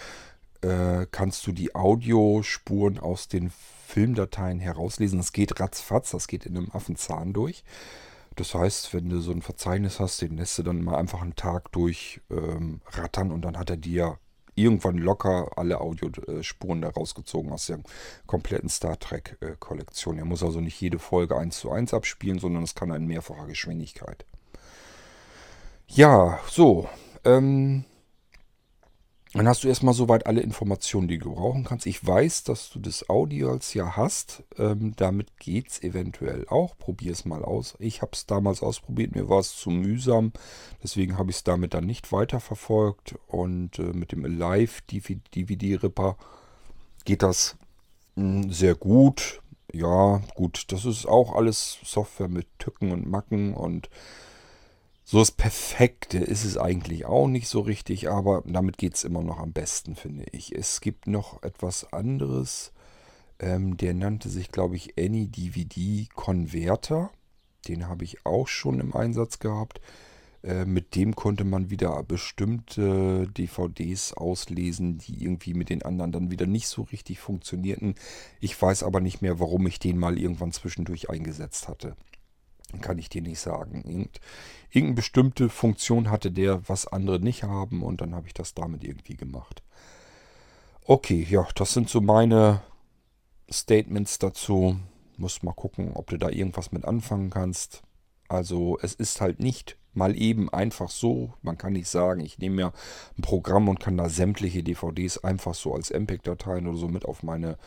äh, 0.62 1.06
kannst 1.10 1.46
du 1.46 1.52
die 1.52 1.74
Audiospuren 1.74 2.98
aus 2.98 3.28
den 3.28 3.52
Filmdateien 3.86 4.60
herauslesen. 4.60 5.18
Das 5.18 5.32
geht 5.32 5.60
ratzfatz, 5.60 6.10
das 6.10 6.28
geht 6.28 6.46
in 6.46 6.56
einem 6.56 6.70
Affenzahn 6.72 7.32
durch. 7.32 7.64
Das 8.36 8.54
heißt, 8.54 8.94
wenn 8.94 9.10
du 9.10 9.20
so 9.20 9.30
ein 9.30 9.42
Verzeichnis 9.42 10.00
hast, 10.00 10.22
den 10.22 10.38
lässt 10.38 10.58
du 10.58 10.62
dann 10.62 10.82
mal 10.82 10.96
einfach 10.96 11.20
einen 11.20 11.36
Tag 11.36 11.70
durch 11.72 12.20
ähm, 12.30 12.80
rattern 12.92 13.30
und 13.30 13.42
dann 13.42 13.58
hat 13.58 13.68
er 13.68 13.76
dir 13.76 14.18
irgendwann 14.54 14.98
locker 14.98 15.50
alle 15.56 15.80
Audiospuren 15.80 16.82
da 16.82 16.90
rausgezogen 16.90 17.52
aus 17.52 17.66
der 17.66 17.80
kompletten 18.26 18.68
Star 18.68 18.98
Trek-Kollektion. 18.98 20.18
Er 20.18 20.24
muss 20.24 20.42
also 20.42 20.60
nicht 20.60 20.80
jede 20.80 20.98
Folge 20.98 21.36
1 21.36 21.58
zu 21.58 21.70
1 21.70 21.94
abspielen, 21.94 22.38
sondern 22.38 22.62
es 22.62 22.74
kann 22.74 22.90
in 22.90 23.06
mehrfacher 23.06 23.46
Geschwindigkeit. 23.46 24.24
Ja, 25.88 26.38
so. 26.48 26.88
Ähm, 27.24 27.84
dann 29.34 29.48
hast 29.48 29.64
du 29.64 29.68
erstmal 29.68 29.94
soweit 29.94 30.26
alle 30.26 30.42
Informationen, 30.42 31.08
die 31.08 31.18
du 31.18 31.34
brauchen 31.34 31.64
kannst. 31.64 31.86
Ich 31.86 32.06
weiß, 32.06 32.44
dass 32.44 32.68
du 32.68 32.78
das 32.78 33.08
Audio 33.08 33.50
als 33.50 33.72
ja 33.72 33.96
hast. 33.96 34.42
Ähm, 34.58 34.92
damit 34.96 35.28
es 35.40 35.82
eventuell 35.82 36.46
auch. 36.48 36.76
Probier 36.76 37.12
es 37.12 37.24
mal 37.24 37.42
aus. 37.42 37.74
Ich 37.78 38.02
habe 38.02 38.12
es 38.12 38.26
damals 38.26 38.62
ausprobiert. 38.62 39.14
Mir 39.14 39.30
war 39.30 39.40
es 39.40 39.56
zu 39.56 39.70
mühsam. 39.70 40.32
Deswegen 40.82 41.16
habe 41.16 41.30
ich 41.30 41.38
es 41.38 41.44
damit 41.44 41.72
dann 41.72 41.86
nicht 41.86 42.12
weiterverfolgt. 42.12 43.14
Und 43.26 43.78
äh, 43.78 43.94
mit 43.94 44.12
dem 44.12 44.24
Alive 44.26 44.82
DVD-Ripper 44.90 46.18
geht 47.06 47.22
das 47.22 47.56
mh, 48.16 48.42
hm, 48.42 48.52
sehr 48.52 48.74
gut. 48.74 49.40
Ja, 49.72 50.20
gut. 50.34 50.70
Das 50.72 50.84
ist 50.84 51.06
auch 51.06 51.34
alles 51.34 51.78
Software 51.82 52.28
mit 52.28 52.46
Tücken 52.58 52.92
und 52.92 53.08
Macken 53.08 53.54
und 53.54 53.88
so 55.12 55.18
das 55.18 55.30
Perfekte 55.30 56.16
ist 56.16 56.42
es 56.42 56.56
eigentlich 56.56 57.04
auch 57.04 57.28
nicht 57.28 57.46
so 57.46 57.60
richtig, 57.60 58.08
aber 58.08 58.42
damit 58.46 58.78
geht 58.78 58.94
es 58.94 59.04
immer 59.04 59.22
noch 59.22 59.40
am 59.40 59.52
besten, 59.52 59.94
finde 59.94 60.24
ich. 60.32 60.56
Es 60.56 60.80
gibt 60.80 61.06
noch 61.06 61.42
etwas 61.42 61.92
anderes. 61.92 62.72
Ähm, 63.38 63.76
der 63.76 63.92
nannte 63.92 64.30
sich, 64.30 64.50
glaube 64.50 64.76
ich, 64.76 64.98
AnyDVD 64.98 66.08
Converter. 66.14 67.10
Den 67.68 67.88
habe 67.88 68.04
ich 68.04 68.24
auch 68.24 68.48
schon 68.48 68.80
im 68.80 68.96
Einsatz 68.96 69.38
gehabt. 69.38 69.82
Äh, 70.42 70.64
mit 70.64 70.94
dem 70.94 71.14
konnte 71.14 71.44
man 71.44 71.68
wieder 71.68 72.02
bestimmte 72.04 73.28
DVDs 73.36 74.14
auslesen, 74.14 74.96
die 74.96 75.22
irgendwie 75.22 75.52
mit 75.52 75.68
den 75.68 75.82
anderen 75.82 76.12
dann 76.12 76.30
wieder 76.30 76.46
nicht 76.46 76.68
so 76.68 76.84
richtig 76.84 77.18
funktionierten. 77.18 77.96
Ich 78.40 78.62
weiß 78.62 78.82
aber 78.82 79.02
nicht 79.02 79.20
mehr, 79.20 79.38
warum 79.38 79.66
ich 79.66 79.78
den 79.78 79.98
mal 79.98 80.18
irgendwann 80.18 80.52
zwischendurch 80.52 81.10
eingesetzt 81.10 81.68
hatte. 81.68 81.96
Kann 82.80 82.98
ich 82.98 83.08
dir 83.08 83.22
nicht 83.22 83.40
sagen. 83.40 83.82
Irgend, 83.86 84.20
irgendeine 84.70 84.96
bestimmte 84.96 85.48
Funktion 85.48 86.10
hatte 86.10 86.30
der, 86.30 86.68
was 86.68 86.86
andere 86.86 87.20
nicht 87.20 87.42
haben 87.42 87.82
und 87.82 88.00
dann 88.00 88.14
habe 88.14 88.26
ich 88.26 88.34
das 88.34 88.54
damit 88.54 88.84
irgendwie 88.84 89.16
gemacht. 89.16 89.62
Okay, 90.84 91.26
ja, 91.28 91.46
das 91.54 91.72
sind 91.72 91.88
so 91.88 92.00
meine 92.00 92.62
Statements 93.50 94.18
dazu. 94.18 94.76
Muss 95.16 95.42
mal 95.42 95.52
gucken, 95.52 95.92
ob 95.94 96.08
du 96.08 96.16
da 96.16 96.28
irgendwas 96.30 96.72
mit 96.72 96.84
anfangen 96.84 97.30
kannst. 97.30 97.82
Also 98.28 98.78
es 98.80 98.94
ist 98.94 99.20
halt 99.20 99.40
nicht 99.40 99.76
mal 99.94 100.16
eben 100.16 100.48
einfach 100.48 100.90
so. 100.90 101.34
Man 101.42 101.58
kann 101.58 101.74
nicht 101.74 101.88
sagen, 101.88 102.20
ich 102.20 102.38
nehme 102.38 102.56
mir 102.56 102.72
ein 103.18 103.22
Programm 103.22 103.68
und 103.68 103.78
kann 103.78 103.96
da 103.96 104.08
sämtliche 104.08 104.62
DVDs 104.62 105.18
einfach 105.18 105.54
so 105.54 105.74
als 105.74 105.90
MPEG-Dateien 105.90 106.66
oder 106.66 106.78
so 106.78 106.88
mit 106.88 107.04
auf 107.04 107.22
meine 107.22 107.58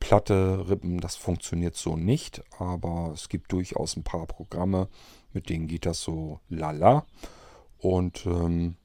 Platte 0.00 0.68
rippen. 0.68 1.00
Das 1.00 1.16
funktioniert 1.16 1.76
so 1.76 1.96
nicht, 1.96 2.42
aber 2.58 3.10
es 3.14 3.28
gibt 3.28 3.52
durchaus 3.52 3.96
ein 3.96 4.04
paar 4.04 4.26
Programme, 4.26 4.88
mit 5.32 5.48
denen 5.48 5.66
geht 5.66 5.86
das 5.86 6.00
so 6.00 6.40
lala. 6.48 7.06
Und 7.78 8.26
ähm, 8.26 8.76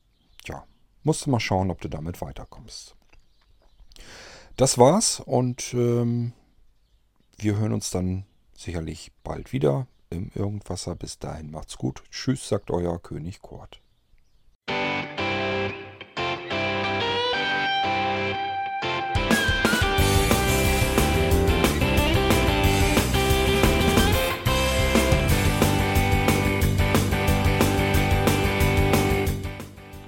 ja, 0.46 0.64
musst 1.04 1.26
du 1.26 1.30
mal 1.30 1.40
schauen, 1.40 1.72
ob 1.72 1.82
du 1.82 1.90
damit 1.90 2.22
weiterkommst. 2.22 2.96
Das 4.58 4.78
war's 4.78 5.20
und 5.20 5.74
ähm, 5.74 6.34
wir 7.38 7.58
hören 7.58 7.74
uns 7.74 7.90
dann 7.90 8.26
sicherlich 8.56 9.12
bald 9.24 9.54
wieder 9.54 9.88
im 10.10 10.30
Irgendwasser. 10.36 10.96
Bis 10.96 11.18
dahin 11.18 11.52
macht's 11.52 11.78
gut. 11.78 12.04
Tschüss, 12.12 12.48
sagt 12.48 12.70
euer 12.70 13.02
König 13.02 13.42
Kurt. 13.42 13.82